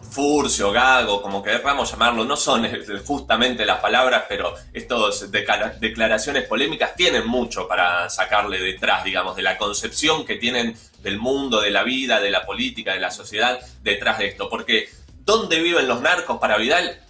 furcio, 0.09 0.71
gago, 0.71 1.21
como 1.21 1.43
queramos 1.43 1.91
llamarlo, 1.91 2.25
no 2.25 2.37
son 2.37 2.65
eh, 2.65 2.81
justamente 3.05 3.65
las 3.65 3.81
palabras, 3.81 4.25
pero 4.29 4.55
estas 4.73 5.33
declaraciones 5.33 6.45
polémicas 6.45 6.95
tienen 6.95 7.27
mucho 7.27 7.67
para 7.67 8.09
sacarle 8.09 8.61
detrás, 8.61 9.03
digamos, 9.03 9.35
de 9.35 9.43
la 9.43 9.59
concepción 9.59 10.25
que 10.25 10.37
tienen 10.37 10.77
del 11.03 11.19
mundo, 11.19 11.61
de 11.61 11.71
la 11.71 11.83
vida, 11.83 12.21
de 12.21 12.31
la 12.31 12.45
política, 12.45 12.93
de 12.93 13.01
la 13.01 13.11
sociedad 13.11 13.59
detrás 13.83 14.19
de 14.19 14.27
esto. 14.27 14.49
Porque, 14.49 14.89
¿dónde 15.31 15.61
viven 15.61 15.87
los 15.87 16.01
narcos 16.01 16.41
para 16.41 16.59
Vidal? 16.59 17.01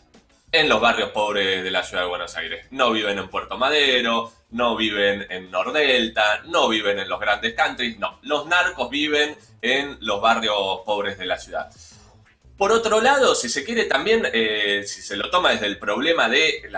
En 0.53 0.69
los 0.69 0.79
barrios 0.79 1.09
pobres 1.09 1.65
de 1.65 1.71
la 1.71 1.83
ciudad 1.83 2.03
de 2.03 2.09
Buenos 2.11 2.37
Aires. 2.37 2.67
No 2.71 2.93
viven 2.93 3.19
en 3.19 3.31
Puerto 3.31 3.57
Madero, 3.57 4.31
no 4.51 4.77
viven 4.77 5.27
en 5.31 5.51
Nordelta, 5.51 6.43
no 6.45 6.69
viven 6.69 6.99
en 6.99 7.09
los 7.09 7.19
grandes 7.19 7.55
countries, 7.55 7.99
no. 7.99 8.19
Los 8.21 8.47
narcos 8.47 8.91
viven 8.91 9.39
en 9.63 9.97
los 10.01 10.21
barrios 10.21 10.55
pobres 10.85 11.17
de 11.17 11.25
la 11.25 11.39
ciudad. 11.39 11.71
Por 12.59 12.73
otro 12.73 13.01
lado, 13.01 13.35
si 13.35 13.49
se 13.49 13.65
quiere 13.65 13.87
también, 13.87 14.29
eh, 14.35 14.83
si 14.87 15.01
se 15.01 15.17
lo 15.17 15.31
toma 15.31 15.53
desde 15.53 15.65
el 15.65 15.79
problema 15.79 16.29
de 16.29 16.71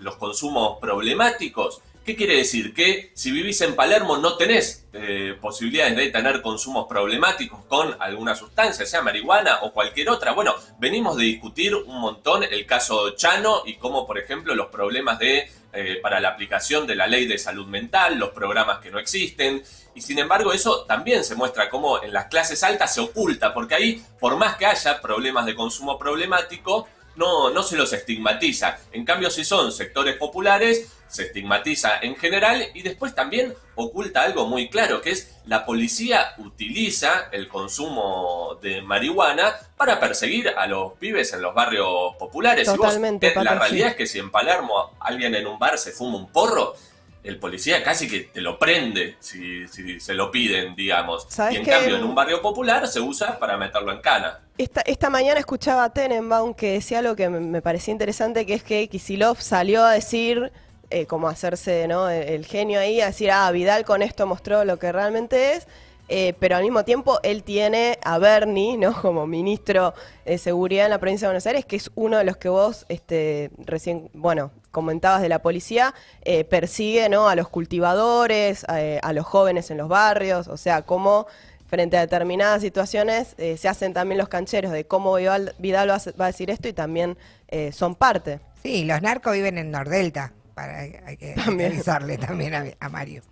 los 0.00 0.16
consumos 0.16 0.76
problemáticos, 0.78 1.80
¿Qué 2.04 2.16
quiere 2.16 2.36
decir? 2.36 2.74
Que 2.74 3.12
si 3.14 3.30
vivís 3.30 3.60
en 3.60 3.76
Palermo 3.76 4.16
no 4.16 4.36
tenés 4.36 4.88
eh, 4.92 5.36
posibilidades 5.40 5.94
de 5.94 6.10
tener 6.10 6.42
consumos 6.42 6.86
problemáticos 6.88 7.64
con 7.66 7.96
alguna 8.00 8.34
sustancia, 8.34 8.84
sea 8.84 9.02
marihuana 9.02 9.60
o 9.62 9.72
cualquier 9.72 10.10
otra. 10.10 10.32
Bueno, 10.32 10.52
venimos 10.80 11.16
de 11.16 11.24
discutir 11.24 11.76
un 11.76 12.00
montón 12.00 12.42
el 12.42 12.66
caso 12.66 13.10
Chano 13.10 13.62
y 13.66 13.76
cómo, 13.76 14.04
por 14.04 14.18
ejemplo, 14.18 14.52
los 14.56 14.66
problemas 14.66 15.20
de 15.20 15.48
eh, 15.74 16.00
para 16.02 16.18
la 16.18 16.30
aplicación 16.30 16.88
de 16.88 16.96
la 16.96 17.06
ley 17.06 17.26
de 17.26 17.38
salud 17.38 17.68
mental, 17.68 18.18
los 18.18 18.30
programas 18.30 18.80
que 18.80 18.90
no 18.90 18.98
existen. 18.98 19.62
Y 19.94 20.00
sin 20.00 20.18
embargo, 20.18 20.52
eso 20.52 20.84
también 20.84 21.22
se 21.22 21.36
muestra 21.36 21.70
como 21.70 22.02
en 22.02 22.12
las 22.12 22.26
clases 22.26 22.64
altas 22.64 22.92
se 22.92 23.00
oculta, 23.00 23.54
porque 23.54 23.76
ahí, 23.76 24.04
por 24.18 24.36
más 24.36 24.56
que 24.56 24.66
haya 24.66 25.00
problemas 25.00 25.46
de 25.46 25.54
consumo 25.54 25.98
problemático, 25.98 26.88
no, 27.16 27.50
no 27.50 27.62
se 27.62 27.76
los 27.76 27.92
estigmatiza. 27.92 28.78
En 28.92 29.04
cambio, 29.04 29.30
si 29.30 29.44
son 29.44 29.72
sectores 29.72 30.16
populares, 30.16 30.88
se 31.08 31.24
estigmatiza 31.24 31.98
en 32.00 32.16
general 32.16 32.68
y 32.72 32.82
después 32.82 33.14
también 33.14 33.54
oculta 33.74 34.22
algo 34.22 34.46
muy 34.46 34.70
claro, 34.70 35.02
que 35.02 35.10
es 35.10 35.36
la 35.46 35.66
policía 35.66 36.34
utiliza 36.38 37.28
el 37.32 37.48
consumo 37.48 38.58
de 38.62 38.80
marihuana 38.80 39.54
para 39.76 40.00
perseguir 40.00 40.48
a 40.48 40.66
los 40.66 40.94
pibes 40.94 41.32
en 41.34 41.42
los 41.42 41.54
barrios 41.54 42.16
populares. 42.18 42.66
Totalmente, 42.66 43.34
la 43.34 43.58
realidad 43.58 43.88
es 43.90 43.96
que 43.96 44.06
si 44.06 44.18
en 44.18 44.30
Palermo 44.30 44.92
alguien 45.00 45.34
en 45.34 45.46
un 45.46 45.58
bar 45.58 45.78
se 45.78 45.92
fuma 45.92 46.16
un 46.16 46.28
porro, 46.30 46.74
el 47.24 47.38
policía 47.38 47.82
casi 47.84 48.08
que 48.08 48.20
te 48.20 48.40
lo 48.40 48.58
prende 48.58 49.16
si, 49.20 49.66
se 49.68 50.14
lo 50.14 50.30
piden, 50.30 50.74
digamos. 50.74 51.26
Y 51.50 51.56
en 51.56 51.64
cambio, 51.64 51.96
en 51.96 52.04
un 52.04 52.14
barrio 52.14 52.42
popular 52.42 52.86
se 52.88 53.00
usa 53.00 53.38
para 53.38 53.56
meterlo 53.56 53.92
en 53.92 54.00
cana. 54.00 54.40
Esta, 54.58 54.80
esta 54.82 55.08
mañana 55.08 55.38
escuchaba 55.38 55.84
a 55.84 55.92
Tenenbaum 55.92 56.54
que 56.54 56.72
decía 56.72 56.98
algo 56.98 57.16
que 57.16 57.28
me, 57.28 57.62
parecía 57.62 57.92
interesante, 57.92 58.44
que 58.44 58.54
es 58.54 58.62
que 58.62 58.88
Kisilov 58.88 59.40
salió 59.40 59.84
a 59.84 59.92
decir 59.92 60.52
eh, 60.90 61.06
como 61.06 61.28
hacerse 61.28 61.86
¿no? 61.88 62.10
el, 62.10 62.44
genio 62.44 62.80
ahí, 62.80 63.00
a 63.00 63.06
decir, 63.06 63.30
ah, 63.30 63.50
Vidal 63.50 63.84
con 63.84 64.02
esto 64.02 64.26
mostró 64.26 64.64
lo 64.64 64.78
que 64.78 64.92
realmente 64.92 65.54
es. 65.54 65.66
Eh, 66.08 66.34
pero 66.38 66.56
al 66.56 66.62
mismo 66.62 66.84
tiempo 66.84 67.20
él 67.22 67.42
tiene 67.42 67.98
a 68.02 68.18
Bernie, 68.18 68.76
¿no? 68.76 68.92
Como 69.02 69.26
ministro 69.26 69.94
de 70.24 70.38
Seguridad 70.38 70.84
en 70.84 70.90
la 70.90 70.98
provincia 70.98 71.26
de 71.26 71.30
Buenos 71.30 71.46
Aires, 71.46 71.64
que 71.64 71.76
es 71.76 71.90
uno 71.94 72.18
de 72.18 72.24
los 72.24 72.36
que 72.36 72.48
vos 72.48 72.84
este, 72.88 73.50
recién, 73.58 74.10
bueno, 74.12 74.50
comentabas 74.70 75.22
de 75.22 75.28
la 75.28 75.40
policía, 75.40 75.94
eh, 76.22 76.44
persigue, 76.44 77.08
¿no? 77.08 77.28
A 77.28 77.34
los 77.34 77.48
cultivadores, 77.48 78.64
a, 78.64 79.12
los 79.12 79.26
jóvenes 79.26 79.70
en 79.70 79.78
los 79.78 79.88
barrios, 79.88 80.48
o 80.48 80.56
sea, 80.56 80.82
cómo 80.82 81.26
frente 81.66 81.96
a 81.96 82.00
determinadas 82.00 82.60
situaciones 82.60 83.34
se 83.36 83.68
hacen 83.68 83.94
también 83.94 84.18
los 84.18 84.28
cancheros 84.28 84.72
de 84.72 84.86
cómo 84.86 85.14
Vidal, 85.14 85.54
va, 85.90 86.24
a, 86.24 86.26
decir 86.26 86.50
esto 86.50 86.68
y 86.68 86.72
también 86.72 87.16
son 87.72 87.94
parte. 87.94 88.40
Sí, 88.62 88.84
los 88.84 89.00
narcos 89.02 89.32
viven 89.32 89.58
en 89.58 89.70
Nordelta 89.70 90.32
para 90.54 90.78
hay 90.80 91.16
que 91.16 91.34
avisarle 91.66 92.18
también 92.18 92.74
a, 92.78 92.88
Mario. 92.88 93.22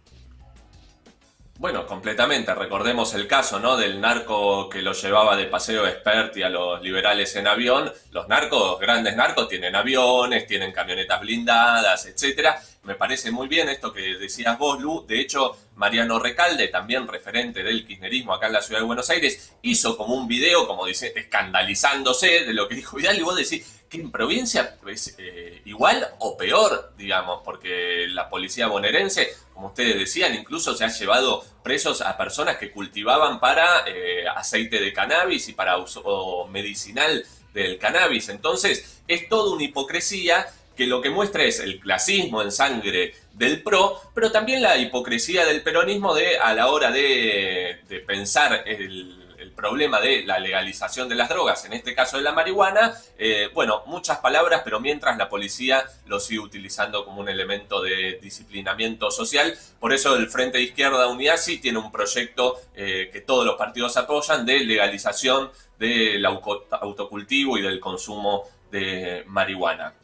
Bueno, 1.60 1.86
completamente. 1.86 2.54
Recordemos 2.54 3.12
el 3.12 3.26
caso, 3.26 3.60
¿no? 3.60 3.76
Del 3.76 4.00
narco 4.00 4.70
que 4.70 4.80
lo 4.80 4.94
llevaba 4.94 5.36
de 5.36 5.44
paseo 5.44 5.86
expert 5.86 6.34
y 6.38 6.42
a 6.42 6.48
los 6.48 6.80
liberales 6.80 7.36
en 7.36 7.46
avión. 7.46 7.92
Los 8.12 8.28
narcos, 8.28 8.80
grandes 8.80 9.14
narcos, 9.14 9.46
tienen 9.46 9.76
aviones, 9.76 10.46
tienen 10.46 10.72
camionetas 10.72 11.20
blindadas, 11.20 12.06
etcétera. 12.06 12.58
Me 12.84 12.94
parece 12.94 13.30
muy 13.30 13.46
bien 13.46 13.68
esto 13.68 13.92
que 13.92 14.16
decías 14.16 14.58
vos, 14.58 14.80
Lu. 14.80 15.04
De 15.06 15.20
hecho, 15.20 15.54
Mariano 15.74 16.18
Recalde, 16.18 16.68
también 16.68 17.06
referente 17.06 17.62
del 17.62 17.86
kirchnerismo 17.86 18.32
acá 18.32 18.46
en 18.46 18.54
la 18.54 18.62
ciudad 18.62 18.80
de 18.80 18.86
Buenos 18.86 19.10
Aires, 19.10 19.52
hizo 19.60 19.98
como 19.98 20.14
un 20.14 20.26
video, 20.26 20.66
como 20.66 20.86
dice, 20.86 21.12
escandalizándose 21.14 22.46
de 22.46 22.54
lo 22.54 22.68
que 22.68 22.76
dijo 22.76 22.96
Vidal. 22.96 23.18
Y 23.18 23.22
vos 23.22 23.36
decís, 23.36 23.79
en 23.98 24.10
provincia 24.10 24.76
es 24.86 25.16
eh, 25.18 25.62
igual 25.64 26.06
o 26.20 26.36
peor, 26.36 26.92
digamos, 26.96 27.42
porque 27.44 28.06
la 28.08 28.28
policía 28.28 28.68
bonaerense, 28.68 29.28
como 29.52 29.68
ustedes 29.68 29.98
decían, 29.98 30.34
incluso 30.34 30.76
se 30.76 30.84
ha 30.84 30.88
llevado 30.88 31.44
presos 31.62 32.00
a 32.00 32.16
personas 32.16 32.56
que 32.56 32.70
cultivaban 32.70 33.40
para 33.40 33.84
eh, 33.86 34.24
aceite 34.34 34.80
de 34.80 34.92
cannabis 34.92 35.48
y 35.48 35.52
para 35.52 35.78
uso 35.78 36.46
medicinal 36.50 37.24
del 37.52 37.78
cannabis. 37.78 38.28
Entonces, 38.28 39.02
es 39.08 39.28
toda 39.28 39.52
una 39.52 39.64
hipocresía 39.64 40.46
que 40.76 40.86
lo 40.86 41.02
que 41.02 41.10
muestra 41.10 41.42
es 41.42 41.60
el 41.60 41.80
clasismo 41.80 42.42
en 42.42 42.52
sangre 42.52 43.14
del 43.34 43.62
PRO, 43.62 44.00
pero 44.14 44.30
también 44.30 44.62
la 44.62 44.78
hipocresía 44.78 45.44
del 45.44 45.62
peronismo 45.62 46.14
de 46.14 46.38
a 46.38 46.54
la 46.54 46.68
hora 46.68 46.90
de, 46.90 47.80
de 47.88 48.00
pensar 48.00 48.62
el 48.66 49.29
problema 49.54 50.00
de 50.00 50.24
la 50.24 50.38
legalización 50.38 51.08
de 51.08 51.14
las 51.14 51.28
drogas, 51.28 51.64
en 51.64 51.72
este 51.72 51.94
caso 51.94 52.16
de 52.16 52.22
la 52.22 52.32
marihuana, 52.32 52.94
eh, 53.18 53.48
bueno, 53.54 53.82
muchas 53.86 54.18
palabras, 54.18 54.62
pero 54.64 54.80
mientras 54.80 55.16
la 55.16 55.28
policía 55.28 55.84
lo 56.06 56.20
sigue 56.20 56.40
utilizando 56.40 57.04
como 57.04 57.20
un 57.20 57.28
elemento 57.28 57.82
de 57.82 58.18
disciplinamiento 58.22 59.10
social. 59.10 59.56
Por 59.78 59.92
eso 59.92 60.16
el 60.16 60.28
Frente 60.28 60.58
de 60.58 60.64
Izquierda 60.64 61.06
Unidad 61.08 61.36
sí 61.36 61.58
tiene 61.58 61.78
un 61.78 61.92
proyecto 61.92 62.60
eh, 62.74 63.10
que 63.12 63.20
todos 63.20 63.44
los 63.44 63.56
partidos 63.56 63.96
apoyan 63.96 64.46
de 64.46 64.60
legalización 64.60 65.50
del 65.78 66.24
autocultivo 66.24 67.58
y 67.58 67.62
del 67.62 67.80
consumo 67.80 68.44
de 68.70 69.24
marihuana. 69.26 69.94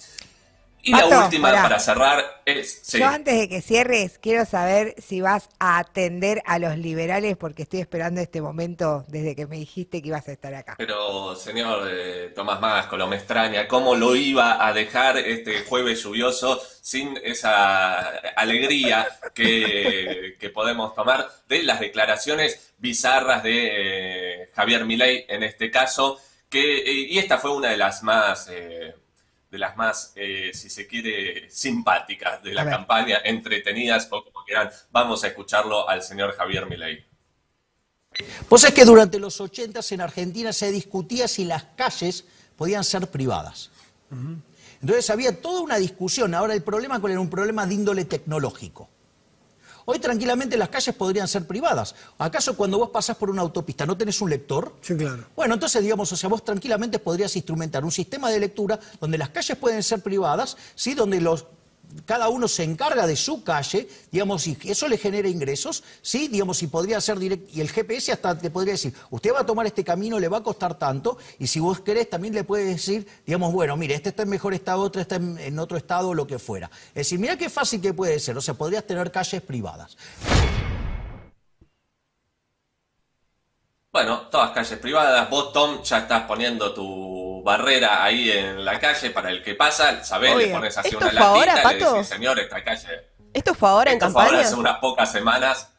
Y 0.86 0.92
la 0.92 1.24
última 1.24 1.50
para 1.50 1.80
cerrar 1.80 2.42
es... 2.44 2.92
Yo 2.92 3.08
antes 3.08 3.36
de 3.36 3.48
que 3.48 3.60
cierres, 3.60 4.20
quiero 4.20 4.44
saber 4.44 4.94
si 4.98 5.20
vas 5.20 5.48
a 5.58 5.78
atender 5.78 6.42
a 6.46 6.60
los 6.60 6.78
liberales 6.78 7.36
porque 7.36 7.64
estoy 7.64 7.80
esperando 7.80 8.20
este 8.20 8.40
momento 8.40 9.04
desde 9.08 9.34
que 9.34 9.48
me 9.48 9.56
dijiste 9.56 10.00
que 10.00 10.08
ibas 10.08 10.28
a 10.28 10.32
estar 10.32 10.54
acá. 10.54 10.76
Pero, 10.78 11.34
señor 11.34 11.88
eh, 11.90 12.32
Tomás 12.36 12.60
Máscolo, 12.60 13.08
me 13.08 13.16
extraña. 13.16 13.66
Cómo 13.66 13.96
lo 13.96 14.14
iba 14.14 14.64
a 14.64 14.72
dejar 14.72 15.18
este 15.18 15.64
jueves 15.64 16.04
lluvioso 16.04 16.62
sin 16.80 17.18
esa 17.24 17.98
alegría 18.36 19.08
que, 19.34 20.36
podemos 20.54 20.94
tomar 20.94 21.28
de 21.48 21.64
las 21.64 21.80
declaraciones 21.80 22.74
bizarras 22.78 23.42
de 23.42 24.42
eh, 24.44 24.50
Javier 24.54 24.84
Milei 24.84 25.26
en 25.28 25.42
este 25.42 25.68
caso, 25.68 26.20
que, 26.48 26.78
eh, 26.78 27.08
y 27.10 27.18
esta 27.18 27.38
fue 27.38 27.50
una 27.50 27.70
de 27.70 27.76
las 27.76 28.04
más 28.04 28.48
de 29.56 29.60
las 29.60 29.76
más, 29.76 30.12
eh, 30.16 30.50
si 30.52 30.68
se 30.68 30.86
quiere, 30.86 31.48
simpáticas 31.50 32.42
de 32.42 32.52
la 32.52 32.68
campaña, 32.68 33.20
entretenidas 33.24 34.06
o 34.10 34.22
como 34.22 34.44
quieran. 34.44 34.70
Vamos 34.90 35.24
a 35.24 35.28
escucharlo 35.28 35.88
al 35.88 36.02
señor 36.02 36.36
Javier 36.36 36.66
Milei. 36.66 37.04
Pues 38.48 38.64
es 38.64 38.74
que 38.74 38.84
durante 38.84 39.18
los 39.18 39.40
80 39.40 39.80
en 39.90 40.00
Argentina 40.02 40.52
se 40.52 40.70
discutía 40.70 41.26
si 41.26 41.44
las 41.44 41.64
calles 41.74 42.24
podían 42.56 42.84
ser 42.84 43.10
privadas. 43.10 43.70
Entonces 44.80 45.08
había 45.10 45.40
toda 45.40 45.62
una 45.62 45.76
discusión. 45.76 46.34
Ahora 46.34 46.52
el 46.52 46.62
problema 46.62 47.00
cuál 47.00 47.12
era 47.12 47.20
un 47.20 47.30
problema 47.30 47.66
de 47.66 47.74
índole 47.74 48.04
tecnológico. 48.04 48.90
Hoy 49.86 50.00
tranquilamente 50.00 50.56
las 50.56 50.68
calles 50.68 50.94
podrían 50.96 51.28
ser 51.28 51.46
privadas. 51.46 51.94
¿Acaso 52.18 52.56
cuando 52.56 52.76
vos 52.76 52.90
pasás 52.90 53.16
por 53.16 53.30
una 53.30 53.42
autopista 53.42 53.86
no 53.86 53.96
tenés 53.96 54.20
un 54.20 54.28
lector? 54.28 54.74
Sí, 54.80 54.96
claro. 54.96 55.24
Bueno, 55.36 55.54
entonces 55.54 55.80
digamos, 55.80 56.10
o 56.10 56.16
sea, 56.16 56.28
vos 56.28 56.44
tranquilamente 56.44 56.98
podrías 56.98 57.34
instrumentar 57.36 57.84
un 57.84 57.92
sistema 57.92 58.28
de 58.30 58.40
lectura 58.40 58.80
donde 59.00 59.16
las 59.16 59.28
calles 59.28 59.56
pueden 59.56 59.84
ser 59.84 60.02
privadas, 60.02 60.56
¿sí? 60.74 60.94
donde 60.94 61.20
los 61.20 61.46
cada 62.04 62.28
uno 62.28 62.48
se 62.48 62.62
encarga 62.62 63.06
de 63.06 63.16
su 63.16 63.42
calle, 63.42 63.88
digamos, 64.10 64.46
y 64.46 64.56
eso 64.64 64.88
le 64.88 64.98
genera 64.98 65.28
ingresos, 65.28 65.82
sí, 66.02 66.28
digamos, 66.28 66.62
y 66.62 66.66
podría 66.66 67.00
ser 67.00 67.18
directo, 67.18 67.48
y 67.52 67.60
el 67.60 67.70
GPS 67.70 68.12
hasta 68.12 68.36
te 68.36 68.50
podría 68.50 68.74
decir, 68.74 68.92
usted 69.10 69.32
va 69.32 69.40
a 69.40 69.46
tomar 69.46 69.66
este 69.66 69.84
camino, 69.84 70.18
le 70.18 70.28
va 70.28 70.38
a 70.38 70.42
costar 70.42 70.78
tanto, 70.78 71.18
y 71.38 71.46
si 71.46 71.60
vos 71.60 71.80
querés 71.80 72.10
también 72.10 72.34
le 72.34 72.44
puede 72.44 72.64
decir, 72.64 73.06
digamos, 73.24 73.52
bueno, 73.52 73.76
mire, 73.76 73.94
este 73.94 74.10
está 74.10 74.22
en 74.22 74.30
mejor 74.30 74.54
estado, 74.54 74.82
otro 74.82 75.00
está 75.00 75.16
en, 75.16 75.58
otro 75.58 75.76
estado, 75.76 76.12
lo 76.14 76.26
que 76.26 76.38
fuera. 76.38 76.70
Es 76.88 76.94
decir, 76.94 77.18
mira 77.18 77.36
qué 77.36 77.48
fácil 77.48 77.80
que 77.80 77.94
puede 77.94 78.18
ser, 78.20 78.36
o 78.36 78.40
sea, 78.40 78.54
podrías 78.54 78.84
tener 78.84 79.10
calles 79.10 79.42
privadas. 79.42 79.96
Bueno, 83.92 84.28
todas 84.30 84.50
calles 84.50 84.78
privadas, 84.78 85.30
vos 85.30 85.52
Tom 85.52 85.82
ya 85.82 85.98
estás 86.00 86.24
poniendo 86.24 86.74
tu 86.74 87.25
barrera 87.46 88.02
ahí 88.02 88.28
en 88.28 88.64
la 88.64 88.80
calle 88.80 89.10
para 89.10 89.30
el 89.30 89.40
que 89.40 89.54
pasa, 89.54 90.02
sabés, 90.04 90.34
le 90.36 90.48
pones 90.48 90.76
así 90.76 90.96
una 90.96 91.12
latita, 91.12 91.72
le 91.72 91.78
decís, 91.78 92.08
señor, 92.08 92.40
esta 92.40 92.62
calle... 92.64 93.04
¿Esto 93.32 93.54
fue 93.54 93.68
ahora 93.68 93.92
en 93.92 94.00
campaña? 94.00 94.26
Fue 94.26 94.36
ahora 94.36 94.48
hace 94.48 94.56
unas 94.56 94.78
pocas 94.78 95.12
semanas. 95.12 95.72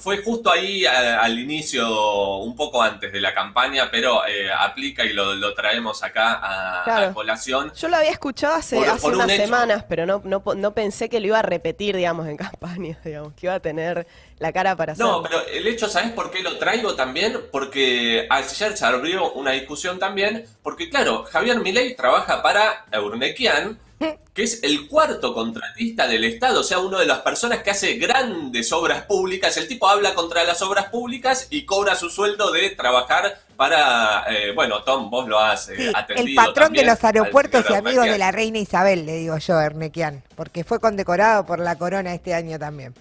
Fue, 0.00 0.22
justo 0.22 0.50
ahí 0.50 0.86
al 0.86 1.38
inicio, 1.38 2.36
un 2.38 2.56
poco 2.56 2.82
antes 2.82 3.12
de 3.12 3.20
la 3.20 3.34
campaña, 3.34 3.90
pero 3.90 4.26
eh, 4.26 4.50
aplica 4.50 5.04
y 5.04 5.12
lo, 5.12 5.54
traemos 5.54 6.02
acá 6.02 6.40
a, 6.42 7.12
colación. 7.12 7.72
Yo 7.74 7.88
lo 7.88 7.96
había 7.96 8.10
escuchado 8.10 8.54
hace, 8.54 8.78
unas 8.78 9.32
semanas, 9.32 9.84
pero 9.88 10.06
no, 10.06 10.22
no, 10.24 10.42
no, 10.56 10.74
pensé 10.74 11.08
que 11.08 11.20
lo 11.20 11.26
iba 11.26 11.38
a 11.38 11.42
repetir, 11.42 11.96
digamos, 11.96 12.26
en 12.28 12.36
campaña, 12.38 12.98
digamos, 13.04 13.34
que 13.34 13.46
iba 13.46 13.54
a 13.54 13.60
tener 13.60 14.06
la 14.38 14.52
cara 14.52 14.74
para 14.76 14.94
hacerlo. 14.94 15.18
No, 15.18 15.22
pero 15.22 15.46
el 15.46 15.66
hecho, 15.66 15.88
¿sabes 15.88 16.12
por 16.12 16.30
qué 16.30 16.42
lo 16.42 16.56
traigo 16.58 16.94
también? 16.94 17.38
Porque 17.52 18.26
ayer 18.30 18.76
se 18.76 18.84
abrió 18.86 19.32
una 19.32 19.52
discusión 19.52 19.98
también, 19.98 20.46
porque 20.62 20.88
claro, 20.88 21.24
Javier 21.30 21.60
Milei 21.60 21.94
trabaja 21.94 22.42
para 22.42 22.86
Eurnequian, 22.90 23.78
que 24.34 24.42
es 24.42 24.62
el 24.62 24.88
cuarto 24.88 25.34
contratista 25.34 26.06
del 26.06 26.24
Estado, 26.24 26.60
o 26.60 26.64
sea, 26.64 26.78
uno 26.78 26.98
de 26.98 27.06
las 27.06 27.18
personas 27.18 27.62
que 27.62 27.70
hace 27.70 27.94
grandes 27.94 28.72
obras 28.72 29.02
públicas. 29.02 29.56
El 29.56 29.68
tipo 29.68 29.88
habla 29.88 30.14
contra 30.14 30.44
las 30.44 30.62
obras 30.62 30.86
públicas 30.86 31.48
y 31.50 31.64
cobra 31.64 31.94
su 31.94 32.08
sueldo 32.08 32.50
de 32.50 32.70
trabajar 32.70 33.40
para, 33.56 34.24
eh, 34.32 34.52
bueno, 34.54 34.82
Tom, 34.82 35.10
vos 35.10 35.28
lo 35.28 35.38
has 35.38 35.68
eh, 35.68 35.92
atendido. 35.94 36.28
El 36.28 36.34
patrón 36.34 36.72
de 36.72 36.84
los 36.84 37.04
aeropuertos 37.04 37.64
y 37.68 37.74
amigos 37.74 38.06
de 38.06 38.18
la 38.18 38.32
reina 38.32 38.58
Isabel, 38.58 39.04
le 39.04 39.16
digo 39.16 39.36
yo, 39.38 39.60
Ernequian, 39.60 40.22
porque 40.34 40.64
fue 40.64 40.80
condecorado 40.80 41.44
por 41.44 41.58
la 41.58 41.76
corona 41.76 42.14
este 42.14 42.32
año 42.32 42.58
también. 42.58 42.94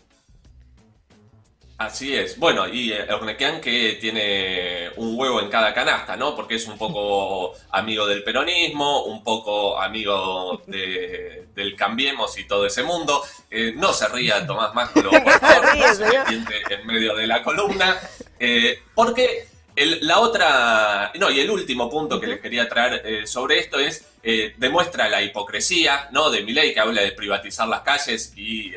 Así 1.79 2.13
es. 2.13 2.37
Bueno, 2.37 2.67
y 2.67 2.91
Ornequian 2.91 3.55
eh, 3.55 3.61
que 3.61 3.97
tiene 4.01 4.89
un 4.97 5.17
huevo 5.17 5.39
en 5.39 5.47
cada 5.47 5.73
canasta, 5.73 6.17
¿no? 6.17 6.35
Porque 6.35 6.55
es 6.55 6.67
un 6.67 6.77
poco 6.77 7.53
amigo 7.71 8.05
del 8.05 8.21
peronismo, 8.21 9.05
un 9.05 9.23
poco 9.23 9.79
amigo 9.79 10.61
del 10.67 11.75
Cambiemos 11.77 12.37
y 12.37 12.43
todo 12.43 12.65
ese 12.65 12.83
mundo. 12.83 13.23
Eh, 13.49 13.71
no 13.77 13.93
se 13.93 14.09
ría 14.09 14.45
Tomás 14.45 14.75
Máscolo, 14.75 15.09
por 15.23 15.39
favor, 15.39 15.95
se 15.95 16.73
en 16.73 16.85
medio 16.85 17.15
de 17.15 17.25
la 17.25 17.41
columna. 17.41 17.97
Eh, 18.37 18.79
porque 18.93 19.47
la 20.01 20.19
otra, 20.19 21.13
no, 21.17 21.31
y 21.31 21.39
el 21.39 21.49
último 21.49 21.89
punto 21.89 22.19
que 22.19 22.27
les 22.27 22.41
quería 22.41 22.67
traer 22.67 23.25
sobre 23.25 23.59
esto 23.59 23.79
es, 23.79 24.05
demuestra 24.57 25.07
la 25.07 25.21
hipocresía, 25.21 26.09
¿no? 26.11 26.29
De 26.29 26.43
Milei, 26.43 26.73
que 26.73 26.81
habla 26.81 27.03
de 27.03 27.13
privatizar 27.13 27.69
las 27.69 27.83
calles 27.83 28.33
y 28.35 28.73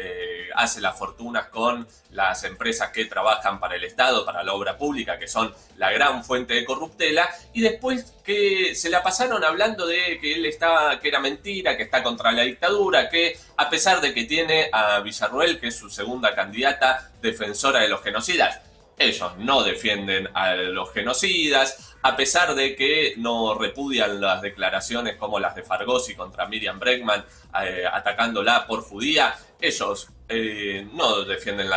hace 0.54 0.80
las 0.80 0.98
fortunas 0.98 1.48
con 1.48 1.86
las 2.10 2.44
empresas 2.44 2.90
que 2.90 3.06
trabajan 3.06 3.60
para 3.60 3.76
el 3.76 3.84
Estado, 3.84 4.24
para 4.24 4.42
la 4.42 4.52
obra 4.52 4.76
pública, 4.76 5.18
que 5.18 5.28
son 5.28 5.54
la 5.76 5.90
gran 5.90 6.24
fuente 6.24 6.54
de 6.54 6.64
corruptela, 6.64 7.28
y 7.52 7.60
después 7.60 8.14
que 8.24 8.74
se 8.74 8.90
la 8.90 9.02
pasaron 9.02 9.42
hablando 9.44 9.86
de 9.86 10.18
que 10.20 10.34
él 10.34 10.46
estaba, 10.46 11.00
que 11.00 11.08
era 11.08 11.20
mentira, 11.20 11.76
que 11.76 11.84
está 11.84 12.02
contra 12.02 12.32
la 12.32 12.42
dictadura, 12.42 13.08
que 13.08 13.36
a 13.56 13.68
pesar 13.70 14.00
de 14.00 14.12
que 14.14 14.24
tiene 14.24 14.68
a 14.72 15.00
Villarruel, 15.00 15.58
que 15.58 15.68
es 15.68 15.76
su 15.76 15.90
segunda 15.90 16.34
candidata 16.34 17.10
defensora 17.20 17.80
de 17.80 17.88
los 17.88 18.02
genocidas, 18.02 18.60
ellos 18.98 19.32
no 19.38 19.62
defienden 19.62 20.28
a 20.34 20.54
los 20.54 20.92
genocidas, 20.92 21.91
a 22.02 22.16
pesar 22.16 22.54
de 22.54 22.74
que 22.74 23.14
no 23.16 23.54
repudian 23.54 24.20
las 24.20 24.42
declaraciones 24.42 25.16
como 25.16 25.38
las 25.38 25.54
de 25.54 25.62
Fargosi 25.62 26.14
contra 26.14 26.46
Miriam 26.46 26.78
Bregman, 26.78 27.24
eh, 27.62 27.84
atacándola 27.90 28.66
por 28.66 28.82
judía, 28.82 29.34
ellos 29.60 30.08
eh, 30.28 30.86
no 30.92 31.24
defienden 31.24 31.68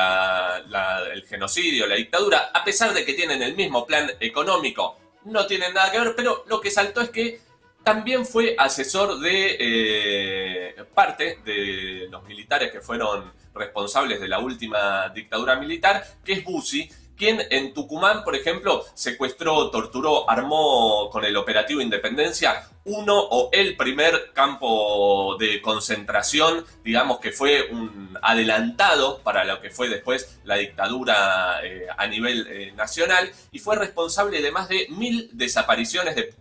el 1.13 1.25
genocidio, 1.25 1.85
la 1.85 1.95
dictadura, 1.95 2.49
a 2.53 2.63
pesar 2.63 2.93
de 2.93 3.05
que 3.05 3.13
tienen 3.13 3.41
el 3.43 3.55
mismo 3.55 3.85
plan 3.85 4.11
económico, 4.19 4.97
no 5.25 5.45
tienen 5.45 5.73
nada 5.73 5.91
que 5.91 5.99
ver, 5.99 6.13
pero 6.15 6.43
lo 6.47 6.59
que 6.59 6.71
saltó 6.71 7.01
es 7.01 7.09
que 7.09 7.39
también 7.83 8.25
fue 8.25 8.55
asesor 8.57 9.19
de 9.19 9.57
eh, 9.59 10.75
parte 10.95 11.39
de 11.45 12.07
los 12.09 12.23
militares 12.23 12.71
que 12.71 12.81
fueron 12.81 13.31
responsables 13.53 14.19
de 14.19 14.27
la 14.27 14.39
última 14.39 15.09
dictadura 15.09 15.55
militar, 15.55 16.03
que 16.23 16.33
es 16.33 16.43
Bussi, 16.43 16.89
quien 17.15 17.41
en 17.49 17.73
Tucumán, 17.73 18.23
por 18.23 18.35
ejemplo, 18.35 18.83
secuestró, 18.93 19.69
torturó, 19.69 20.29
armó 20.29 21.09
con 21.11 21.25
el 21.25 21.37
operativo 21.37 21.81
Independencia 21.81 22.67
uno 22.85 23.17
o 23.19 23.49
el 23.51 23.75
primer 23.75 24.31
campo 24.33 25.37
de 25.39 25.59
concentración, 25.61 26.65
digamos 26.83 27.19
que 27.19 27.31
fue 27.31 27.67
un 27.71 28.17
adelantado 28.21 29.19
para 29.23 29.43
lo 29.43 29.59
que 29.59 29.71
fue 29.71 29.89
después 29.89 30.39
la 30.43 30.55
dictadura 30.55 31.61
eh, 31.63 31.87
a 31.97 32.07
nivel 32.07 32.47
eh, 32.47 32.71
nacional 32.73 33.31
y 33.51 33.59
fue 33.59 33.75
responsable 33.75 34.41
de 34.41 34.51
más 34.51 34.69
de 34.69 34.87
mil 34.89 35.29
desapariciones 35.33 36.15
de, 36.15 36.33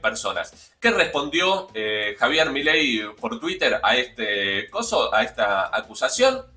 personas. 0.00 0.72
¿Qué 0.78 0.90
respondió 0.90 1.68
eh, 1.74 2.14
Javier 2.16 2.50
Milei 2.50 3.02
por 3.20 3.40
Twitter 3.40 3.80
a 3.82 3.96
este 3.96 4.68
coso, 4.70 5.12
a 5.12 5.24
esta 5.24 5.74
acusación? 5.76 6.51